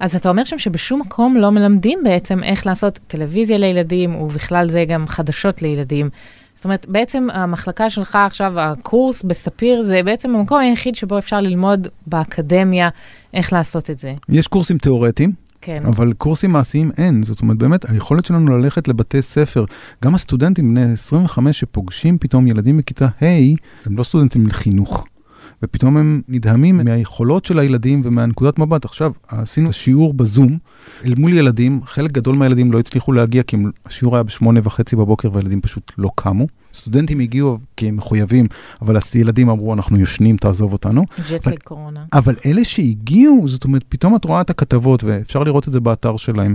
אז 0.00 0.16
אתה 0.16 0.28
אומר 0.28 0.44
שם 0.44 0.58
שבשום 0.58 1.00
מקום 1.00 1.36
לא 1.36 1.50
מלמדים 1.50 1.98
בעצם 2.04 2.42
איך 2.42 2.66
לעשות 2.66 2.98
טלוויזיה 3.06 3.58
לילדים, 3.58 4.14
ובכלל 4.14 4.68
זה 4.68 4.84
גם 4.88 5.06
חדשות 5.06 5.62
לילדים. 5.62 6.08
זאת 6.54 6.64
אומרת, 6.64 6.86
בעצם 6.88 7.28
המחלקה 7.32 7.90
שלך 7.90 8.16
עכשיו, 8.16 8.60
הקורס 8.60 9.22
בספיר, 9.22 9.82
זה 9.82 10.02
בעצם 10.02 10.34
המקום 10.34 10.58
היחיד 10.58 10.94
שבו 10.94 11.18
אפשר 11.18 11.40
ללמוד 11.40 11.88
באקדמיה 12.06 12.88
איך 13.34 13.52
לעשות 13.52 13.90
את 13.90 13.98
זה. 13.98 14.14
יש 14.28 14.46
קורסים 14.46 14.78
תיאורטיים, 14.78 15.32
כן. 15.62 15.82
אבל 15.86 16.12
קורסים 16.12 16.50
מעשיים 16.52 16.90
אין. 16.96 17.22
זאת 17.22 17.40
אומרת, 17.42 17.56
באמת, 17.56 17.90
היכולת 17.90 18.24
שלנו 18.24 18.58
ללכת 18.58 18.88
לבתי 18.88 19.22
ספר, 19.22 19.64
גם 20.04 20.14
הסטודנטים 20.14 20.74
בני 20.74 20.92
25 20.92 21.60
שפוגשים 21.60 22.18
פתאום 22.18 22.46
ילדים 22.46 22.76
בכיתה 22.76 23.06
ה', 23.06 23.24
הם 23.86 23.96
לא 23.96 24.02
סטודנטים 24.02 24.46
לחינוך. 24.46 25.06
ופתאום 25.62 25.96
הם 25.96 26.22
נדהמים 26.28 26.76
מהיכולות 26.76 27.44
של 27.44 27.58
הילדים 27.58 28.00
ומהנקודת 28.04 28.58
מבט. 28.58 28.84
עכשיו, 28.84 29.12
עשינו 29.28 29.72
שיעור 29.72 30.14
בזום 30.14 30.58
אל 31.04 31.14
מול 31.16 31.32
ילדים, 31.32 31.80
חלק 31.84 32.12
גדול 32.12 32.36
מהילדים 32.36 32.72
לא 32.72 32.78
הצליחו 32.78 33.12
להגיע 33.12 33.42
כי 33.42 33.56
השיעור 33.86 34.16
היה 34.16 34.22
בשמונה 34.22 34.60
וחצי 34.62 34.96
בבוקר 34.96 35.28
והילדים 35.32 35.60
פשוט 35.60 35.92
לא 35.98 36.10
קמו. 36.14 36.46
סטודנטים 36.74 37.20
הגיעו 37.20 37.58
כי 37.76 37.88
הם 37.88 37.96
מחויבים, 37.96 38.46
אבל 38.82 38.96
הילדים 39.14 39.48
אמרו, 39.48 39.74
אנחנו 39.74 40.00
ישנים, 40.00 40.36
תעזוב 40.36 40.72
אותנו. 40.72 41.04
ג'טלג 41.30 41.58
קורונה. 41.64 42.04
אבל 42.12 42.34
אלה 42.46 42.64
שהגיעו, 42.64 43.48
זאת 43.48 43.64
אומרת, 43.64 43.84
פתאום 43.88 44.16
את 44.16 44.24
רואה 44.24 44.40
את 44.40 44.50
הכתבות, 44.50 45.04
ואפשר 45.04 45.42
לראות 45.42 45.68
את 45.68 45.72
זה 45.72 45.80
באתר 45.80 46.16
שלהם. 46.16 46.54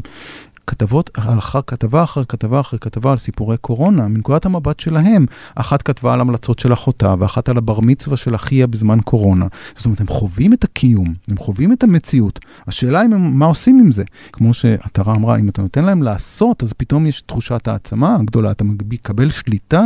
כתבות, 0.67 1.09
אחר 1.17 1.61
כתבה 1.67 2.03
אחר 2.03 2.23
כתבה 2.23 2.59
אחר 2.59 2.77
כתבה 2.77 3.11
על 3.11 3.17
סיפורי 3.17 3.57
קורונה, 3.57 4.07
מנקודת 4.07 4.45
המבט 4.45 4.79
שלהם. 4.79 5.25
אחת 5.55 5.81
כתבה 5.81 6.13
על 6.13 6.21
המלצות 6.21 6.59
של 6.59 6.73
אחותה, 6.73 7.15
ואחת 7.19 7.49
על 7.49 7.57
הבר 7.57 7.79
מצווה 7.79 8.17
של 8.17 8.35
אחיה 8.35 8.67
בזמן 8.67 8.99
קורונה. 9.01 9.45
זאת 9.75 9.85
אומרת, 9.85 10.01
הם 10.01 10.07
חווים 10.07 10.53
את 10.53 10.63
הקיום, 10.63 11.13
הם 11.27 11.37
חווים 11.37 11.73
את 11.73 11.83
המציאות. 11.83 12.39
השאלה 12.67 12.99
היא 12.99 13.09
מה 13.09 13.45
עושים 13.45 13.79
עם 13.79 13.91
זה. 13.91 14.03
כמו 14.33 14.53
שעטרה 14.53 15.15
אמרה, 15.15 15.37
אם 15.37 15.49
אתה 15.49 15.61
נותן 15.61 15.85
להם 15.85 16.03
לעשות, 16.03 16.63
אז 16.63 16.73
פתאום 16.73 17.05
יש 17.07 17.21
תחושת 17.21 17.67
העצמה 17.67 18.15
הגדולה, 18.15 18.51
אתה 18.51 18.63
מקבל 18.63 19.29
שליטה 19.29 19.83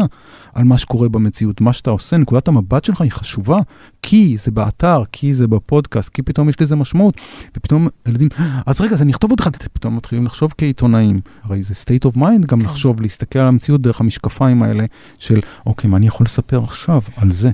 על 0.53 0.63
מה 0.63 0.77
שקורה 0.77 1.09
במציאות, 1.09 1.61
מה 1.61 1.73
שאתה 1.73 1.89
עושה, 1.89 2.17
נקודת 2.17 2.47
המבט 2.47 2.83
שלך 2.83 3.01
היא 3.01 3.11
חשובה, 3.11 3.59
כי 4.01 4.37
זה 4.37 4.51
באתר, 4.51 5.03
כי 5.11 5.33
זה 5.33 5.47
בפודקאסט, 5.47 6.09
כי 6.09 6.21
פתאום 6.21 6.49
יש 6.49 6.61
לזה 6.61 6.75
משמעות, 6.75 7.15
ופתאום 7.57 7.87
ילדים, 8.07 8.29
אז 8.65 8.81
רגע, 8.81 8.93
אז 8.93 9.01
אני 9.01 9.11
אכתוב 9.11 9.29
עוד 9.29 9.39
אחד, 9.39 9.55
פתאום 9.55 9.97
מתחילים 9.97 10.25
לחשוב 10.25 10.53
כעיתונאים, 10.69 11.21
הרי 11.43 11.63
זה 11.63 11.73
state 11.73 12.11
of 12.11 12.15
mind 12.17 12.45
גם 12.47 12.59
כן. 12.59 12.65
לחשוב, 12.65 13.01
להסתכל 13.01 13.39
על 13.39 13.47
המציאות 13.47 13.81
דרך 13.81 14.01
המשקפיים 14.01 14.63
האלה 14.63 14.83
של, 15.19 15.39
אוקיי, 15.65 15.89
מה 15.89 15.97
אני 15.97 16.07
יכול 16.07 16.25
לספר 16.25 16.63
עכשיו 16.63 17.01
על 17.17 17.31
זה? 17.31 17.49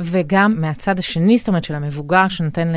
וגם 0.00 0.54
מהצד 0.60 0.98
השני, 0.98 1.38
זאת 1.38 1.48
אומרת, 1.48 1.64
של 1.64 1.74
המבוגר 1.74 2.28
שנותן 2.28 2.68
ל, 2.68 2.76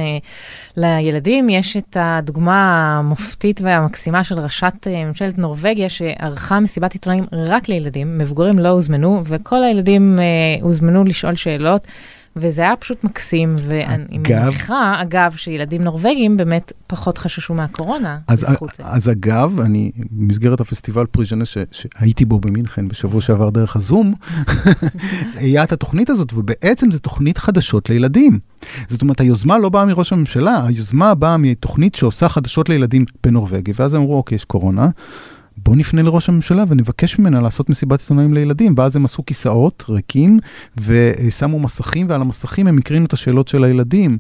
לילדים, 0.78 1.50
יש 1.50 1.78
את 1.78 1.98
הדוגמה 2.00 2.98
המופתית 2.98 3.62
והמקסימה 3.62 4.24
של 4.24 4.40
ראשת 4.40 4.88
אה, 4.88 5.06
ממשלת 5.06 5.38
נורבגיה, 5.38 5.90
שערכה 5.90 6.60
מסיבת 6.60 6.94
עיתונאים 6.94 7.26
רק 7.32 7.70
לילדים, 7.70 8.18
מבוגרים 8.18 8.60
לא 8.60 8.70
הוזמנו, 8.70 9.22
וכל 9.26 9.64
הילדים 9.64 10.16
אה, 10.20 10.24
הוזמנו 10.62 11.04
לשאול 11.04 11.36
שאלות. 11.36 11.88
וזה 12.36 12.62
היה 12.62 12.76
פשוט 12.76 13.04
מקסים, 13.04 13.56
ואני 13.58 14.18
מניחה, 14.18 15.02
אגב, 15.02 15.32
שילדים 15.36 15.82
נורבגים 15.82 16.38
באמת 16.38 16.74
פחות 16.88 17.18
חששו 17.18 17.54
מהקורונה 17.54 18.20
אז, 18.28 18.42
בזכות 18.42 18.74
זה. 18.74 18.84
אז 18.86 19.10
אגב, 19.10 19.60
אני, 19.60 19.92
במסגרת 20.12 20.62
הפסטיבל 20.62 21.06
פריז'נה 21.06 21.44
שהייתי 21.72 22.26
בו 22.26 22.40
במינכן 22.40 22.88
בשבוע 22.88 23.22
שעבר 23.22 23.50
דרך 23.50 23.76
הזום, 23.76 24.14
היה 25.36 25.64
את 25.64 25.72
התוכנית 25.72 26.10
הזאת, 26.10 26.34
ובעצם 26.34 26.92
זו 26.92 27.00
תוכנית 27.00 27.38
חדשות 27.38 27.90
לילדים. 27.90 28.40
זאת 28.88 29.02
אומרת, 29.02 29.20
היוזמה 29.22 29.58
לא 29.58 29.70
באה 29.70 29.86
מראש 29.86 30.14
הממשלה, 30.14 30.66
היוזמה 30.66 31.16
באה 31.16 31.38
מתוכנית 31.38 31.96
שעושה 31.96 32.30
חדשות 32.30 32.70
לילדים 32.70 33.06
בנורבגיה, 33.24 33.74
ואז 33.78 33.96
אמרו, 33.96 34.18
אוקיי, 34.18 34.36
יש 34.36 34.46
קורונה. 34.46 34.90
בוא 35.64 35.76
נפנה 35.76 36.02
לראש 36.02 36.30
הממשלה 36.30 36.64
ונבקש 36.68 37.20
ממנה 37.20 37.42
לעשות 37.42 37.70
מסיבת 37.70 38.00
עיתונאים 38.00 38.34
לילדים. 38.34 38.74
ואז 38.78 38.96
הם 38.96 39.06
עשו 39.06 39.26
כיסאות 39.26 39.84
ריקים 39.90 40.40
ושמו 40.78 41.60
מסכים, 41.60 42.10
ועל 42.10 42.22
המסכים 42.22 42.68
הם 42.68 42.78
הקרינו 42.78 43.06
את 43.06 43.14
השאלות 43.14 43.48
של 43.48 43.64
הילדים. 43.64 44.18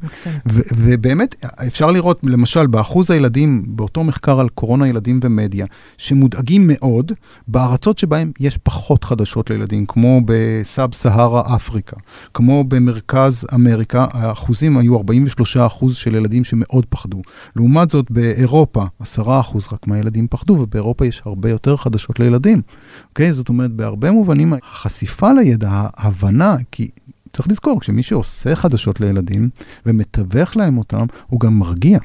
ובאמת, 0.75 1.45
אפשר 1.67 1.91
לראות, 1.91 2.19
למשל, 2.23 2.67
באחוז 2.67 3.11
הילדים, 3.11 3.63
באותו 3.67 4.03
מחקר 4.03 4.39
על 4.39 4.49
קורונה 4.49 4.87
ילדים 4.87 5.19
ומדיה, 5.23 5.65
שמודאגים 5.97 6.67
מאוד, 6.67 7.11
בארצות 7.47 7.97
שבהם 7.97 8.31
יש 8.39 8.57
פחות 8.57 9.03
חדשות 9.03 9.49
לילדים, 9.49 9.85
כמו 9.85 10.21
בסאב 10.25 10.93
סהרה 10.93 11.55
אפריקה, 11.55 11.97
כמו 12.33 12.63
במרכז 12.63 13.45
אמריקה, 13.53 14.05
האחוזים 14.11 14.77
היו 14.77 14.97
43 14.97 15.57
אחוז 15.57 15.95
של 15.95 16.15
ילדים 16.15 16.43
שמאוד 16.43 16.85
פחדו. 16.89 17.21
לעומת 17.55 17.89
זאת, 17.89 18.11
באירופה, 18.11 18.85
10 18.99 19.39
אחוז 19.39 19.67
רק 19.71 19.87
מהילדים 19.87 20.27
פחדו, 20.29 20.53
ובאירופה 20.53 21.05
יש 21.05 21.21
הרבה 21.31 21.49
יותר 21.49 21.77
חדשות 21.77 22.19
לילדים. 22.19 22.61
אוקיי? 23.09 23.33
זאת 23.33 23.49
אומרת, 23.49 23.71
בהרבה 23.71 24.11
מובנים, 24.11 24.53
החשיפה 24.63 25.31
לידע, 25.33 25.69
ההבנה, 25.71 26.55
כי 26.71 26.89
צריך 27.33 27.47
לזכור, 27.47 27.79
כשמי 27.79 28.03
שעושה 28.03 28.55
חדשות 28.55 29.01
לילדים 29.01 29.49
ומתווך 29.85 30.55
להם 30.57 30.77
אותם, 30.77 31.05
הוא 31.27 31.39
גם 31.39 31.59
מרגיע. 31.59 31.99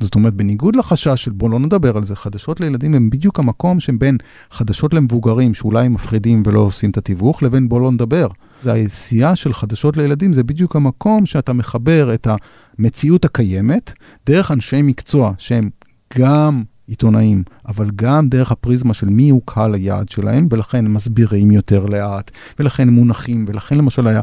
זאת 0.00 0.14
אומרת, 0.14 0.34
בניגוד 0.34 0.76
לחשש 0.76 1.24
של 1.24 1.30
בוא 1.30 1.50
לא 1.50 1.58
נדבר 1.58 1.96
על 1.96 2.04
זה, 2.04 2.16
חדשות 2.16 2.60
לילדים 2.60 2.94
הם 2.94 3.10
בדיוק 3.10 3.38
המקום 3.38 3.80
שבין 3.80 4.16
חדשות 4.50 4.94
למבוגרים, 4.94 5.54
שאולי 5.54 5.88
מפחידים 5.88 6.42
ולא 6.46 6.60
עושים 6.60 6.90
את 6.90 6.96
התיווך, 6.96 7.42
לבין 7.42 7.68
בוא 7.68 7.80
לא 7.80 7.92
נדבר. 7.92 8.28
זה 8.62 8.72
היציאה 8.72 9.36
של 9.36 9.52
חדשות 9.52 9.96
לילדים, 9.96 10.32
זה 10.32 10.44
בדיוק 10.44 10.76
המקום 10.76 11.26
שאתה 11.26 11.52
מחבר 11.52 12.14
את 12.14 12.28
המציאות 12.78 13.24
הקיימת 13.24 13.92
דרך 14.26 14.50
אנשי 14.50 14.82
מקצוע 14.82 15.32
שהם 15.38 15.70
גם 16.18 16.62
עיתונאים, 16.88 17.42
אבל 17.68 17.90
גם 17.96 18.28
דרך 18.28 18.52
הפריזמה 18.52 18.94
של 18.94 19.06
מי 19.08 19.30
הוא 19.30 19.42
קהל 19.44 19.74
היעד 19.74 20.08
שלהם, 20.08 20.46
ולכן 20.50 20.86
הם 20.86 20.94
מסבירים 20.94 21.50
יותר 21.50 21.86
לאט, 21.86 22.30
ולכן 22.58 22.88
הם 22.88 22.94
מונחים, 22.94 23.44
ולכן 23.48 23.78
למשל 23.78 24.06
היה 24.06 24.20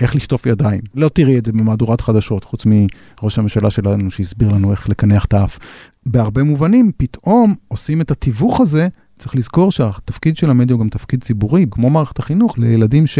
איך 0.00 0.16
לשטוף 0.16 0.46
ידיים. 0.46 0.80
לא 0.94 1.08
תראי 1.08 1.38
את 1.38 1.46
זה 1.46 1.52
במהדורת 1.52 2.00
חדשות, 2.00 2.44
חוץ 2.44 2.62
מראש 2.66 3.38
הממשלה 3.38 3.70
שלנו 3.70 4.10
שהסביר 4.10 4.48
לנו 4.48 4.70
איך 4.70 4.88
לקנח 4.88 5.24
את 5.24 5.34
האף. 5.34 5.58
בהרבה 6.06 6.42
מובנים, 6.42 6.92
פתאום 6.96 7.54
עושים 7.68 8.00
את 8.00 8.10
התיווך 8.10 8.60
הזה, 8.60 8.88
צריך 9.18 9.36
לזכור 9.36 9.72
שהתפקיד 9.72 10.36
של 10.36 10.50
המדיה 10.50 10.74
הוא 10.74 10.80
גם 10.80 10.88
תפקיד 10.88 11.22
ציבורי, 11.22 11.66
כמו 11.70 11.90
מערכת 11.90 12.18
החינוך, 12.18 12.58
לילדים 12.58 13.06
ש... 13.06 13.18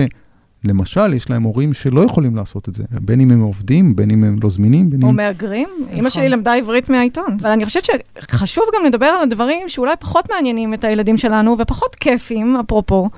למשל, 0.64 1.14
יש 1.14 1.30
להם 1.30 1.42
הורים 1.42 1.72
שלא 1.72 2.00
יכולים 2.00 2.36
לעשות 2.36 2.68
את 2.68 2.74
זה, 2.74 2.84
בין 3.00 3.20
אם 3.20 3.30
הם 3.30 3.40
עובדים, 3.40 3.96
בין 3.96 4.10
אם 4.10 4.24
הם 4.24 4.36
לא 4.42 4.50
זמינים, 4.50 4.90
בין 4.90 5.02
אם... 5.02 5.08
או 5.08 5.12
מהגרים. 5.12 5.68
נכון. 5.82 5.96
אימא 5.96 6.10
שלי 6.10 6.28
למדה 6.28 6.54
עברית 6.54 6.88
מהעיתון. 6.88 7.36
אבל 7.42 7.50
אני 7.50 7.64
חושבת 7.64 7.84
שחשוב 7.84 8.64
גם 8.74 8.86
לדבר 8.86 9.06
על 9.06 9.22
הדברים 9.22 9.68
שאולי 9.68 9.94
פחות 10.00 10.30
מעניינים 10.30 10.74
את 10.74 10.84
הילדים 10.84 11.16
שלנו, 11.16 11.56
ופחות 11.58 11.94
כיפים, 11.94 12.56
אפרופו, 12.56 13.08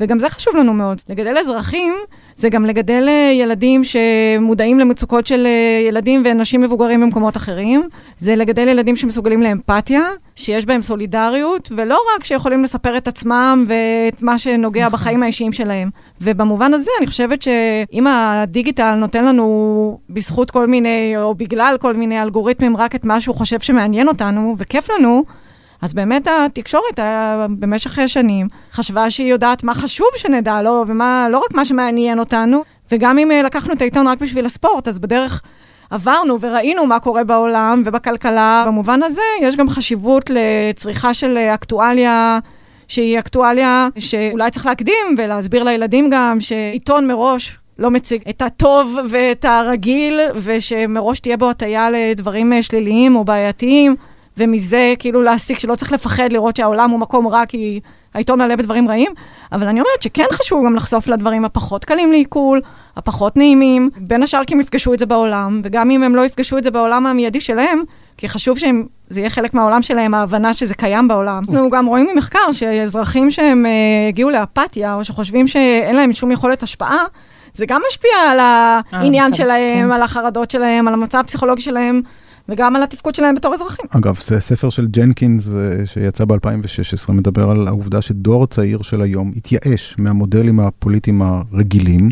וגם 0.00 0.18
זה 0.18 0.30
חשוב 0.30 0.56
לנו 0.56 0.72
מאוד. 0.72 1.00
לגדל 1.08 1.38
אזרחים 1.38 1.94
זה 2.36 2.48
גם 2.48 2.66
לגדל 2.66 3.04
אה, 3.08 3.32
ילדים 3.34 3.82
שמודעים 3.84 4.78
למצוקות 4.78 5.26
של 5.26 5.46
אה, 5.46 5.88
ילדים 5.88 6.22
ואנשים 6.24 6.60
מבוגרים 6.60 7.00
במקומות 7.00 7.36
אחרים. 7.36 7.82
זה 8.18 8.36
לגדל 8.36 8.68
ילדים 8.68 8.96
שמסוגלים 8.96 9.42
לאמפתיה, 9.42 10.00
שיש 10.36 10.66
בהם 10.66 10.82
סולידריות, 10.82 11.72
ולא 11.76 12.00
רק 12.16 12.24
שיכולים 12.24 12.64
לספר 12.64 12.96
את 12.96 13.08
עצמם 13.08 13.64
ואת 13.68 14.22
מה 14.22 14.38
שנוגע 14.38 14.86
נכון. 14.86 14.92
בחיים 14.92 15.22
האישיים 15.22 15.52
שלהם. 15.52 15.88
ובמובן 16.20 16.74
הזה, 16.74 16.90
אני 16.98 17.06
חושבת 17.06 17.42
שאם 17.42 18.06
הדיגיטל 18.06 18.94
נותן 18.94 19.24
לנו, 19.24 19.98
בזכות 20.10 20.50
כל 20.50 20.66
מיני, 20.66 21.14
או 21.16 21.34
בגלל 21.34 21.76
כל 21.80 21.94
מיני 21.94 22.22
אלגוריתמים, 22.22 22.76
רק 22.76 22.94
את 22.94 23.04
מה 23.04 23.20
שהוא 23.20 23.36
חושב 23.36 23.60
שמעניין 23.60 24.08
אותנו 24.08 24.54
וכיף 24.58 24.90
לנו, 24.90 25.24
אז 25.82 25.92
באמת 25.92 26.28
התקשורת 26.30 26.98
היה 26.98 27.46
במשך 27.58 27.98
שנים 28.06 28.48
חשבה 28.72 29.10
שהיא 29.10 29.30
יודעת 29.30 29.64
מה 29.64 29.74
חשוב 29.74 30.08
שנדע, 30.16 30.62
לא, 30.62 30.84
ומה, 30.88 31.28
לא 31.30 31.38
רק 31.38 31.54
מה 31.54 31.64
שמעניין 31.64 32.18
אותנו, 32.18 32.62
וגם 32.92 33.18
אם 33.18 33.32
אה, 33.32 33.42
לקחנו 33.42 33.72
את 33.72 33.80
העיתון 33.80 34.08
רק 34.08 34.18
בשביל 34.18 34.46
הספורט, 34.46 34.88
אז 34.88 34.98
בדרך 34.98 35.42
עברנו 35.90 36.40
וראינו 36.40 36.86
מה 36.86 37.00
קורה 37.00 37.24
בעולם 37.24 37.82
ובכלכלה. 37.84 38.64
במובן 38.66 39.02
הזה 39.02 39.22
יש 39.42 39.56
גם 39.56 39.70
חשיבות 39.70 40.30
לצריכה 40.30 41.14
של 41.14 41.38
אקטואליה. 41.38 42.38
שהיא 42.90 43.18
אקטואליה 43.18 43.88
שאולי 43.98 44.50
צריך 44.50 44.66
להקדים 44.66 45.14
ולהסביר 45.18 45.64
לילדים 45.64 46.10
גם 46.10 46.40
שעיתון 46.40 47.06
מראש 47.06 47.58
לא 47.78 47.90
מציג 47.90 48.22
את 48.30 48.42
הטוב 48.42 48.96
ואת 49.08 49.44
הרגיל, 49.44 50.20
ושמראש 50.34 51.20
תהיה 51.20 51.36
בו 51.36 51.50
הטיה 51.50 51.90
לדברים 51.90 52.52
אה, 52.52 52.62
שליליים 52.62 53.16
או 53.16 53.24
בעייתיים. 53.24 53.94
ומזה 54.40 54.94
כאילו 54.98 55.22
להסיק 55.22 55.58
שלא 55.58 55.74
צריך 55.74 55.92
לפחד 55.92 56.32
לראות 56.32 56.56
שהעולם 56.56 56.90
הוא 56.90 57.00
מקום 57.00 57.28
רע 57.28 57.46
כי 57.46 57.80
העיתון 58.14 58.42
מלא 58.42 58.56
בדברים 58.56 58.88
רעים, 58.88 59.10
אבל 59.52 59.66
אני 59.66 59.80
אומרת 59.80 60.02
שכן 60.02 60.24
חשוב 60.32 60.66
גם 60.66 60.74
לחשוף 60.74 61.08
לדברים 61.08 61.44
הפחות 61.44 61.84
קלים 61.84 62.12
לעיכול, 62.12 62.60
הפחות 62.96 63.36
נעימים, 63.36 63.90
בין 63.96 64.22
השאר 64.22 64.44
כי 64.44 64.54
הם 64.54 64.60
יפגשו 64.60 64.94
את 64.94 64.98
זה 64.98 65.06
בעולם, 65.06 65.60
וגם 65.64 65.90
אם 65.90 66.02
הם 66.02 66.16
לא 66.16 66.26
יפגשו 66.26 66.58
את 66.58 66.64
זה 66.64 66.70
בעולם 66.70 67.06
המיידי 67.06 67.40
שלהם, 67.40 67.80
כי 68.16 68.28
חשוב 68.28 68.58
שזה 68.58 69.20
יהיה 69.20 69.30
חלק 69.30 69.54
מהעולם 69.54 69.82
שלהם, 69.82 70.14
ההבנה 70.14 70.54
שזה 70.54 70.74
קיים 70.74 71.08
בעולם. 71.08 71.42
אנחנו 71.48 71.70
גם 71.70 71.86
רואים 71.86 72.08
ממחקר 72.14 72.52
שאזרחים 72.52 73.30
שהם 73.30 73.66
uh, 73.66 74.08
הגיעו 74.08 74.30
לאפתיה, 74.30 74.94
או 74.94 75.04
שחושבים 75.04 75.48
שאין 75.48 75.96
להם 75.96 76.12
שום 76.12 76.30
יכולת 76.30 76.62
השפעה, 76.62 77.04
זה 77.54 77.66
גם 77.66 77.80
משפיע 77.88 78.16
על 78.30 78.38
העניין 78.92 79.34
שלהם, 79.34 79.86
כן. 79.86 79.92
על 79.92 80.02
החרדות 80.02 80.50
שלהם, 80.50 80.88
על 80.88 80.94
המצב 80.94 81.18
הפסיכולוגי 81.18 81.62
שלהם. 81.62 82.02
וגם 82.50 82.76
על 82.76 82.82
התפקוד 82.82 83.14
שלהם 83.14 83.34
בתור 83.34 83.54
אזרחים. 83.54 83.84
אגב, 83.90 84.18
זה 84.24 84.40
ספר 84.40 84.70
של 84.70 84.86
ג'נקינס 84.86 85.48
אה, 85.48 85.86
שיצא 85.86 86.24
ב-2016, 86.24 87.12
מדבר 87.12 87.50
על 87.50 87.68
העובדה 87.68 88.02
שדור 88.02 88.44
הצעיר 88.44 88.82
של 88.82 89.02
היום 89.02 89.32
התייאש 89.36 89.94
מהמודלים 89.98 90.60
הפוליטיים 90.60 91.22
הרגילים, 91.22 92.08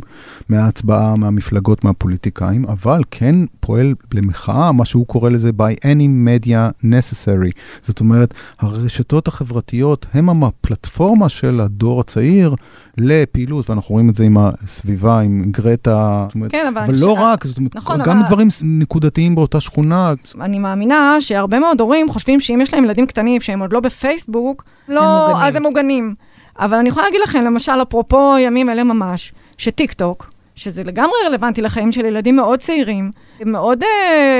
מההצבעה, 0.48 1.16
מהמפלגות, 1.16 1.85
מהפוליטיקאים, 1.85 2.64
אבל 2.64 3.03
כן 3.11 3.35
פועל 3.61 3.94
למחאה, 4.14 4.72
מה 4.72 4.85
שהוא 4.85 5.07
קורא 5.07 5.31
לזה 5.31 5.51
by 5.51 5.87
any 5.87 6.09
media 6.27 6.85
necessary. 6.85 7.53
זאת 7.81 8.01
אומרת, 8.01 8.35
הרשתות 8.59 9.29
החברתיות 9.29 10.07
הם 10.14 10.44
הפלטפורמה 10.44 11.29
של 11.29 11.61
הדור 11.61 12.01
הצעיר 12.01 12.55
לפעילות, 12.98 13.70
ואנחנו 13.70 13.92
רואים 13.92 14.11
את 14.11 14.14
זה 14.14 14.24
עם 14.24 14.37
הסביבה, 14.38 15.20
עם 15.20 15.42
גרטה, 15.51 16.27
כן, 16.48 16.66
אבל, 16.72 16.83
אבל 16.83 16.94
לא 16.94 17.14
ש... 17.16 17.18
רק, 17.20 17.46
זאת 17.46 17.57
אומרת, 17.59 17.77
נכון, 17.77 18.01
גם 18.05 18.18
אבל... 18.18 18.27
דברים 18.27 18.48
נקודתיים 18.62 19.35
באותה 19.35 19.61
שכונה. 19.61 20.14
אני 20.41 20.59
מאמינה 20.59 21.17
שהרבה 21.21 21.59
מאוד 21.59 21.81
הורים 21.81 22.09
חושבים 22.09 22.41
שאם 22.41 22.61
יש 22.61 22.75
להם 22.75 22.85
ילדים 22.85 23.07
קטנים 23.07 23.41
שהם 23.41 23.61
עוד 23.61 23.73
לא 23.73 23.81
בפייסבוק, 23.81 24.64
לא, 24.88 25.27
מוגנים. 25.27 25.37
אז 25.43 25.57
הם 25.57 25.62
מוגנים. 25.62 26.14
אבל 26.59 26.77
אני 26.77 26.88
יכולה 26.88 27.07
להגיד 27.07 27.21
לכם, 27.21 27.45
למשל, 27.45 27.83
אפרופו 27.83 28.38
ימים 28.38 28.71
אלה 28.71 28.85
ממש, 28.85 29.33
שטיק 29.59 29.93
טוק, 29.93 30.31
שזה 30.55 30.85
לגמרי 30.85 31.17
רלוונטי 31.27 31.62
לחיים 31.62 31.93
של 31.93 32.05
ילדים 32.05 32.37
מאוד 32.37 32.59
צעירים, 32.59 33.11
מאוד 33.47 33.83
אה, 33.83 33.87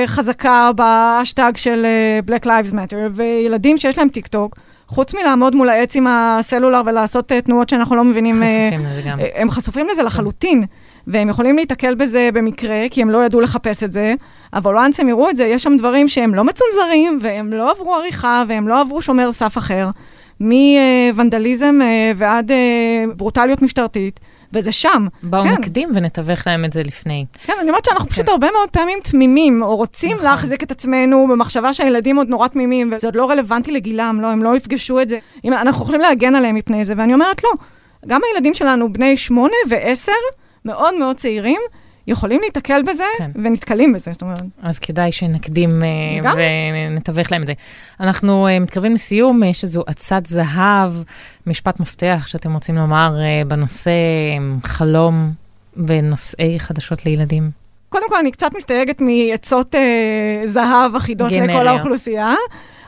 חזקה 0.07 0.71
בהאשטג 0.75 1.51
של 1.55 1.85
אה, 1.85 2.29
Black 2.29 2.45
Lives 2.45 2.73
Matter, 2.73 2.95
וילדים 3.11 3.77
שיש 3.77 3.97
להם 3.97 4.09
טיק 4.09 4.27
טוק, 4.27 4.55
חוץ 4.87 5.13
מלעמוד 5.15 5.55
מול 5.55 5.69
העץ 5.69 5.95
עם 5.95 6.07
הסלולר 6.09 6.81
ולעשות 6.85 7.31
אה, 7.31 7.41
תנועות 7.41 7.69
שאנחנו 7.69 7.95
לא 7.95 8.03
מבינים... 8.03 8.35
חשופים 8.35 8.85
לזה 8.85 9.01
גם. 9.05 9.19
הם 9.35 9.51
חשופים 9.51 9.87
לזה 9.91 10.03
לחלוטין, 10.03 10.65
והם 11.09 11.29
יכולים 11.29 11.55
להיתקל 11.55 11.95
בזה 11.95 12.29
במקרה, 12.33 12.85
כי 12.91 13.01
הם 13.01 13.09
לא 13.09 13.25
ידעו 13.25 13.41
לחפש 13.41 13.83
את 13.83 13.93
זה, 13.93 14.13
אבל 14.53 14.77
once 14.77 14.95
הם 14.99 15.09
יראו 15.09 15.29
את 15.29 15.37
זה, 15.37 15.43
יש 15.43 15.63
שם 15.63 15.77
דברים 15.77 16.07
שהם 16.07 16.35
לא 16.35 16.43
מצונזרים, 16.43 17.19
והם 17.21 17.53
לא 17.53 17.71
עברו 17.71 17.95
עריכה, 17.95 18.43
והם 18.47 18.67
לא 18.67 18.81
עברו 18.81 19.01
שומר 19.01 19.31
סף 19.31 19.57
אחר, 19.57 19.89
מוונדליזם 20.39 21.79
אה, 21.81 22.11
ועד 22.15 22.51
אה, 22.51 22.57
ברוטליות 23.15 23.61
משטרתית, 23.61 24.19
וזה 24.53 24.71
שם. 24.71 25.07
בואו 25.23 25.43
כן. 25.43 25.49
נקדים 25.49 25.89
ונתווך 25.93 26.47
להם 26.47 26.65
את 26.65 26.73
זה 26.73 26.83
לפני. 26.83 27.25
כן, 27.45 27.53
אני 27.61 27.69
אומרת 27.69 27.85
שאנחנו 27.85 28.09
פשוט 28.09 28.25
כן. 28.25 28.31
הרבה 28.31 28.47
מאוד 28.51 28.69
פעמים 28.69 28.99
תמימים, 29.03 29.61
או 29.61 29.75
רוצים 29.75 30.15
נכון. 30.15 30.25
להחזיק 30.25 30.63
את 30.63 30.71
עצמנו 30.71 31.27
במחשבה 31.29 31.73
שהילדים 31.73 32.17
עוד 32.17 32.29
נורא 32.29 32.47
תמימים, 32.47 32.91
וזה 32.93 33.07
עוד 33.07 33.15
לא 33.15 33.29
רלוונטי 33.29 33.71
לגילם, 33.71 34.19
לא, 34.21 34.27
הם 34.27 34.43
לא 34.43 34.55
יפגשו 34.55 35.01
את 35.01 35.09
זה. 35.09 35.19
אם 35.45 35.53
אנחנו 35.53 35.83
יכולים 35.83 36.01
להגן 36.01 36.35
עליהם 36.35 36.55
מפני 36.55 36.85
זה, 36.85 36.93
ואני 36.97 37.13
אומרת, 37.13 37.43
לא. 37.43 37.49
גם 38.07 38.21
הילדים 38.31 38.53
שלנו, 38.53 38.93
בני 38.93 39.17
שמונה 39.17 39.55
ועשר, 39.69 40.11
מאוד 40.65 40.95
מאוד 40.99 41.15
צעירים, 41.15 41.61
יכולים 42.07 42.41
להיתקל 42.41 42.81
בזה, 42.81 43.03
כן. 43.17 43.31
ונתקלים 43.35 43.93
בזה, 43.93 44.11
זאת 44.11 44.21
אומרת. 44.21 44.41
אז 44.63 44.79
כדאי 44.79 45.11
שנקדים 45.11 45.83
אה, 45.83 45.87
לגמרי. 46.19 46.43
ונתווך 46.89 47.31
להם 47.31 47.41
את 47.41 47.47
זה. 47.47 47.53
אנחנו 47.99 48.47
אה, 48.47 48.59
מתקרבים 48.59 48.93
לסיום, 48.93 49.43
יש 49.43 49.63
איזו 49.63 49.83
עצת 49.87 50.25
זהב, 50.25 50.93
משפט 51.47 51.79
מפתח 51.79 52.23
שאתם 52.27 52.53
רוצים 52.53 52.75
לומר 52.75 53.15
אה, 53.19 53.41
בנושא 53.47 53.89
אה, 53.89 54.59
חלום 54.63 55.31
ונושאי 55.87 56.59
חדשות 56.59 57.05
לילדים. 57.05 57.51
קודם 57.89 58.09
כל, 58.09 58.15
אני 58.15 58.31
קצת 58.31 58.51
מסתייגת 58.57 59.01
מעצות 59.01 59.75
אה, 59.75 60.41
זהב 60.45 60.95
אחידות 60.95 61.31
לכל 61.31 61.41
גנריות. 61.41 61.67
האוכלוסייה, 61.67 62.33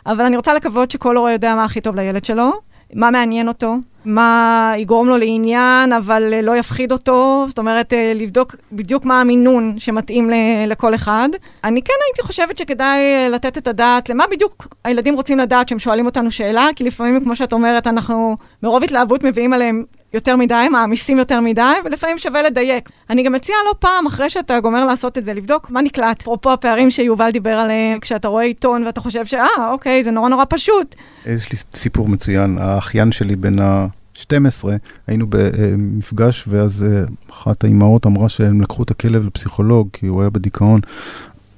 אבל 0.05 0.25
אני 0.25 0.37
רוצה 0.37 0.53
לקוות 0.53 0.91
שכל 0.91 1.17
הורה 1.17 1.31
יודע 1.31 1.55
מה 1.55 1.65
הכי 1.65 1.81
טוב 1.81 1.95
לילד 1.95 2.25
שלו, 2.25 2.51
מה 2.95 3.11
מעניין 3.11 3.47
אותו, 3.47 3.75
מה 4.05 4.73
יגרום 4.77 5.07
לו 5.07 5.17
לעניין, 5.17 5.93
אבל 5.93 6.33
אה, 6.33 6.41
לא 6.41 6.57
יפחיד 6.57 6.91
אותו, 6.91 7.45
זאת 7.47 7.57
אומרת, 7.57 7.93
אה, 7.93 8.13
לבדוק 8.15 8.55
בדיוק 8.71 9.05
מה 9.05 9.21
המינון 9.21 9.75
שמתאים 9.77 10.29
לכל 10.67 10.95
אחד. 10.95 11.29
אני 11.63 11.81
כן 11.81 11.93
הייתי 12.07 12.21
חושבת 12.21 12.57
שכדאי 12.57 12.99
אה, 12.99 13.29
לתת 13.29 13.57
את 13.57 13.67
הדעת 13.67 14.09
למה 14.09 14.23
בדיוק 14.31 14.67
הילדים 14.83 15.15
רוצים 15.15 15.37
לדעת 15.37 15.65
כשהם 15.65 15.79
שואלים 15.79 16.05
אותנו 16.05 16.31
שאלה, 16.31 16.67
כי 16.75 16.83
לפעמים, 16.83 17.23
כמו 17.23 17.35
שאת 17.35 17.53
אומרת, 17.53 17.87
אנחנו 17.87 18.35
מרוב 18.63 18.83
התלהבות 18.83 19.23
מביאים 19.23 19.53
עליהם 19.53 19.83
יותר 20.13 20.35
מדי, 20.35 20.67
מעמיסים 20.71 21.17
יותר 21.17 21.39
מדי, 21.39 21.73
ולפעמים 21.85 22.17
שווה 22.17 22.43
לדייק. 22.43 22.89
אני 23.09 23.23
גם 23.23 23.33
מציעה 23.33 23.57
לא 23.65 23.75
פעם, 23.79 24.07
אחרי 24.07 24.29
שאתה 24.29 24.59
גומר 24.59 24.85
לעשות 24.85 25.17
את 25.17 25.25
זה, 25.25 25.33
לבדוק 25.33 25.69
מה 25.69 25.81
נקלט. 25.81 26.21
אפרופו 26.21 26.53
הפערים 26.53 26.91
שיובל 26.91 27.31
דיבר 27.31 27.53
עליהם, 27.53 27.99
כשאתה 27.99 28.27
רואה 28.27 28.43
עיתון 28.43 28.83
ואתה 28.83 29.01
חושב 29.01 29.25
שאה, 29.25 29.71
אוקיי, 29.71 30.03
זה 30.03 30.11
נורא 30.11 30.29
נורא 30.29 30.45
פשוט. 30.49 30.95
יש 31.25 31.51
לי 31.51 31.57
סיפור 31.75 32.09
מצוין, 32.09 32.57
האחיין 32.57 33.11
שלי 33.11 33.35
בן 33.35 33.59
ה-12, 33.59 34.67
היינו 35.07 35.25
במפגש, 35.29 36.45
ואז 36.47 36.83
אה, 36.83 37.03
אחת 37.29 37.63
האימהות 37.63 38.05
אמרה 38.05 38.29
שהם 38.29 38.61
לקחו 38.61 38.83
את 38.83 38.91
הכלב 38.91 39.25
לפסיכולוג, 39.25 39.89
כי 39.93 40.07
הוא 40.07 40.21
היה 40.21 40.29
בדיכאון. 40.29 40.81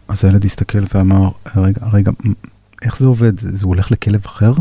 אז 0.08 0.26
הילד 0.26 0.46
הסתכל 0.46 0.84
ואמר, 0.94 1.30
רגע, 1.56 1.82
רגע, 1.94 2.12
איך 2.82 3.00
זה 3.00 3.06
עובד? 3.06 3.40
זה 3.40 3.66
הולך 3.66 3.92
לכלב 3.92 4.22
אחר? 4.26 4.54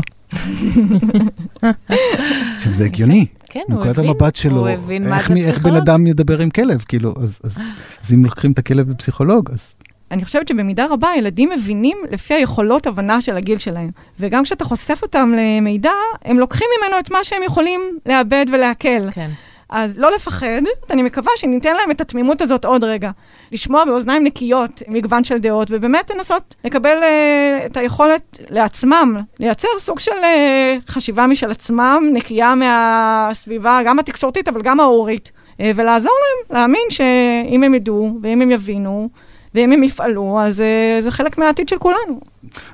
עכשיו, 2.57 2.73
זה 2.73 2.85
הגיוני. 2.85 3.25
כן, 3.49 3.59
הוא 3.67 3.75
נקודת 3.79 3.97
הבין. 3.97 4.09
המבט 4.09 4.35
שלו, 4.35 4.57
הוא 4.59 4.69
הבין 4.69 5.09
מה 5.09 5.19
זה 5.27 5.33
מי- 5.33 5.39
איך 5.41 5.49
בן 5.49 5.53
פסיכולוג. 5.55 5.77
אדם 5.77 6.07
ידבר 6.07 6.39
עם 6.39 6.49
כלב, 6.49 6.83
כאילו, 6.87 7.13
אז, 7.17 7.39
אז, 7.43 7.57
אז 8.03 8.13
אם 8.13 8.25
לוקחים 8.25 8.51
את 8.51 8.59
הכלב 8.59 8.89
לפסיכולוג, 8.89 9.51
אז 9.51 9.73
אני 10.11 10.25
חושבת 10.25 10.47
שבמידה 10.47 10.85
רבה 10.89 11.09
ילדים 11.17 11.49
מבינים 11.59 11.97
לפי 12.11 12.33
היכולות 12.33 12.87
הבנה 12.87 13.21
של 13.21 13.37
הגיל 13.37 13.57
שלהם. 13.57 13.89
וגם 14.19 14.43
כשאתה 14.43 14.65
חושף 14.65 14.99
אותם 15.01 15.33
למידע, 15.37 15.91
הם 16.25 16.39
לוקחים 16.39 16.67
ממנו 16.79 16.99
את 16.99 17.11
מה 17.11 17.17
שהם 17.23 17.43
יכולים 17.45 17.81
לאבד 18.05 18.45
ולעכל. 18.53 19.11
כן. 19.11 19.29
אז 19.73 19.99
לא 19.99 20.11
לפחד, 20.15 20.61
אני 20.89 21.03
מקווה 21.03 21.31
שניתן 21.35 21.75
להם 21.75 21.91
את 21.91 22.01
התמימות 22.01 22.41
הזאת 22.41 22.65
עוד 22.65 22.83
רגע. 22.83 23.11
לשמוע 23.51 23.85
באוזניים 23.85 24.23
נקיות 24.23 24.81
מגוון 24.87 25.23
של 25.23 25.37
דעות, 25.37 25.67
ובאמת 25.71 26.11
לנסות 26.15 26.55
לקבל 26.65 26.97
uh, 27.01 27.65
את 27.65 27.77
היכולת 27.77 28.37
לעצמם, 28.49 29.17
לייצר 29.39 29.67
סוג 29.79 29.99
של 29.99 30.11
uh, 30.11 30.91
חשיבה 30.91 31.27
משל 31.27 31.51
עצמם, 31.51 32.03
נקייה 32.13 32.55
מהסביבה, 32.55 33.79
גם 33.85 33.99
התקשורתית, 33.99 34.47
אבל 34.47 34.61
גם 34.61 34.79
ההורית, 34.79 35.31
uh, 35.51 35.61
ולעזור 35.75 36.13
להם 36.23 36.57
להאמין 36.57 36.85
שאם 36.89 37.63
הם 37.63 37.73
ידעו, 37.73 38.19
ואם 38.21 38.41
הם 38.41 38.51
יבינו, 38.51 39.09
ואם 39.55 39.71
הם 39.71 39.83
יפעלו, 39.83 40.39
אז 40.41 40.59
uh, 40.59 41.01
זה 41.01 41.11
חלק 41.11 41.37
מהעתיד 41.37 41.69
של 41.69 41.77
כולנו. 41.77 42.19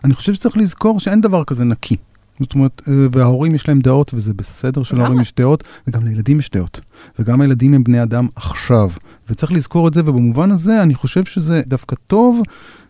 אני 0.04 0.14
חושב 0.14 0.34
שצריך 0.34 0.58
לזכור 0.58 1.00
שאין 1.00 1.22
דבר 1.22 1.44
כזה 1.44 1.66
נקי. 1.66 1.96
זאת 2.40 2.54
אומרת, 2.54 2.82
אה, 2.88 2.94
וההורים 3.12 3.56
יש 3.56 3.68
להם 3.68 3.80
דעות, 3.80 4.12
וזה 4.14 4.34
בסדר 4.34 4.84
שלהורים. 4.84 5.20
יש 5.20 5.34
דעות, 5.38 5.64
וגם 5.88 6.06
לילדים 6.08 6.40
יש 6.40 6.50
דעות. 6.50 6.82
וגם 7.20 7.42
הילדים 7.42 7.74
הם 7.74 7.84
בני 7.84 8.04
אדם 8.04 8.28
עכשיו. 8.36 8.90
וצריך 9.30 9.52
לזכור 9.52 9.88
את 9.88 9.94
זה, 9.94 10.02
ובמובן 10.06 10.52
הזה 10.52 10.84
אני 10.84 10.96
חושב 10.96 11.26
שזה 11.26 11.62
דווקא 11.68 11.96
טוב 12.08 12.42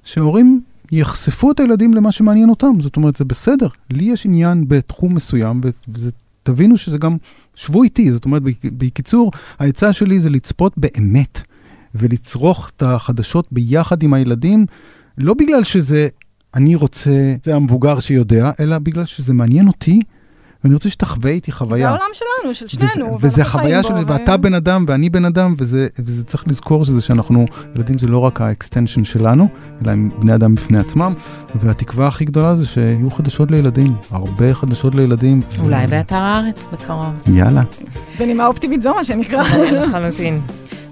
שהורים 0.03 0.62
יחשפו 0.91 1.51
את 1.51 1.59
הילדים 1.59 1.93
למה 1.93 2.12
שמעניין 2.12 2.49
אותם. 2.49 2.71
זאת 2.79 2.95
אומרת, 2.95 3.15
זה 3.15 3.25
בסדר. 3.25 3.67
לי 3.91 4.03
יש 4.03 4.25
עניין 4.25 4.65
בתחום 4.67 5.15
מסוים, 5.15 5.62
ו- 5.63 5.69
וזה, 5.88 6.09
תבינו 6.43 6.77
שזה 6.77 6.97
גם, 6.97 7.17
שבו 7.55 7.83
איתי. 7.83 8.12
זאת 8.12 8.25
אומרת, 8.25 8.41
בק- 8.41 8.65
בקיצור, 8.77 9.31
העצה 9.59 9.93
שלי 9.93 10.19
זה 10.19 10.29
לצפות 10.29 10.73
באמת, 10.77 11.41
ולצרוך 11.95 12.71
את 12.77 12.83
החדשות 12.83 13.47
ביחד 13.51 14.03
עם 14.03 14.13
הילדים, 14.13 14.65
לא 15.17 15.33
בגלל 15.33 15.63
שזה 15.63 16.07
אני 16.55 16.75
רוצה, 16.75 17.35
זה 17.43 17.55
המבוגר 17.55 17.99
שיודע, 17.99 18.51
אלא 18.59 18.77
בגלל 18.79 19.05
שזה 19.05 19.33
מעניין 19.33 19.67
אותי, 19.67 19.99
ואני 20.63 20.73
רוצה 20.73 20.89
שתחווה 20.89 21.31
איתי 21.31 21.51
זה 21.51 21.57
חוויה. 21.57 21.89
העולם 21.89 22.05
שלנו, 22.13 22.53
של 22.53 22.65
וזה, 22.65 22.88
שנינו. 22.93 23.17
וזה 23.21 23.35
ואנחנו 23.38 23.59
חוויה 23.59 23.83
חיים 23.83 23.97
שלי, 23.97 24.13
ואתה 24.13 24.35
ו- 24.35 24.41
בן 24.41 24.53
אדם 24.53 24.85
ואני 24.88 25.09
בן 25.09 25.25
אדם, 25.25 25.55
וזה, 25.57 25.88
וזה 25.99 26.23
צריך 26.23 26.47
לזכור 26.47 26.85
שזה 26.85 27.01
שאנחנו, 27.01 27.45
ילדים 27.75 27.99
זה 27.99 28.07
לא 28.07 28.17
רק 28.17 28.41
ה 28.41 28.48
extension 28.48 29.03
שלנו, 29.03 29.47
אלא 29.83 29.91
הם 29.91 30.09
בני 30.19 30.35
אדם 30.35 30.55
בפני 30.55 30.79
עצמם, 30.79 31.13
והתקווה 31.55 32.07
הכי 32.07 32.25
גדולה 32.25 32.55
זה 32.55 32.65
שיהיו 32.65 33.12
חדשות 33.12 33.51
לילדים, 33.51 33.95
הרבה 34.12 34.53
חדשות 34.53 34.95
לילדים. 34.95 35.41
ו- 35.51 35.63
אולי 35.63 35.88
באתר 35.88 36.15
הארץ 36.15 36.67
בקרוב. 36.73 37.13
יאללה. 37.33 37.63
בנימה 38.19 38.47
אופטימית 38.47 38.81
זו, 38.81 38.93
מה 38.93 39.03
שנקרא. 39.03 39.43
לחלוטין. 39.81 40.41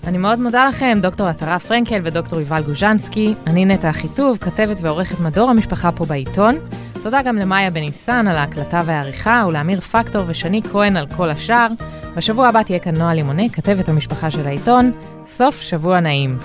אני 0.07 0.17
מאוד 0.17 0.39
מודה 0.39 0.67
לכם, 0.67 0.97
דוקטור 1.01 1.27
עטרה 1.27 1.59
פרנקל 1.59 2.01
ודוקטור 2.03 2.39
יובל 2.39 2.61
גוז'נסקי. 2.61 3.33
אני 3.47 3.65
נטע 3.65 3.89
אחיטוב, 3.89 4.37
כתבת 4.37 4.77
ועורכת 4.81 5.19
מדור 5.19 5.49
המשפחה 5.49 5.91
פה 5.91 6.05
בעיתון. 6.05 6.55
תודה 7.03 7.21
גם 7.21 7.35
למאיה 7.35 7.69
בניסן 7.69 8.27
על 8.27 8.35
ההקלטה 8.35 8.83
והעריכה, 8.85 9.43
ולאמיר 9.47 9.81
פקטור 9.81 10.23
ושני 10.27 10.61
כהן 10.71 10.97
על 10.97 11.07
כל 11.17 11.29
השאר. 11.29 11.67
בשבוע 12.15 12.47
הבא 12.47 12.63
תהיה 12.63 12.79
כאן 12.79 12.95
נועה 12.95 13.13
לימוני, 13.13 13.49
כתבת 13.49 13.89
המשפחה 13.89 14.31
של 14.31 14.47
העיתון. 14.47 14.91
סוף 15.25 15.61
שבוע 15.61 15.99
נעים. 15.99 16.37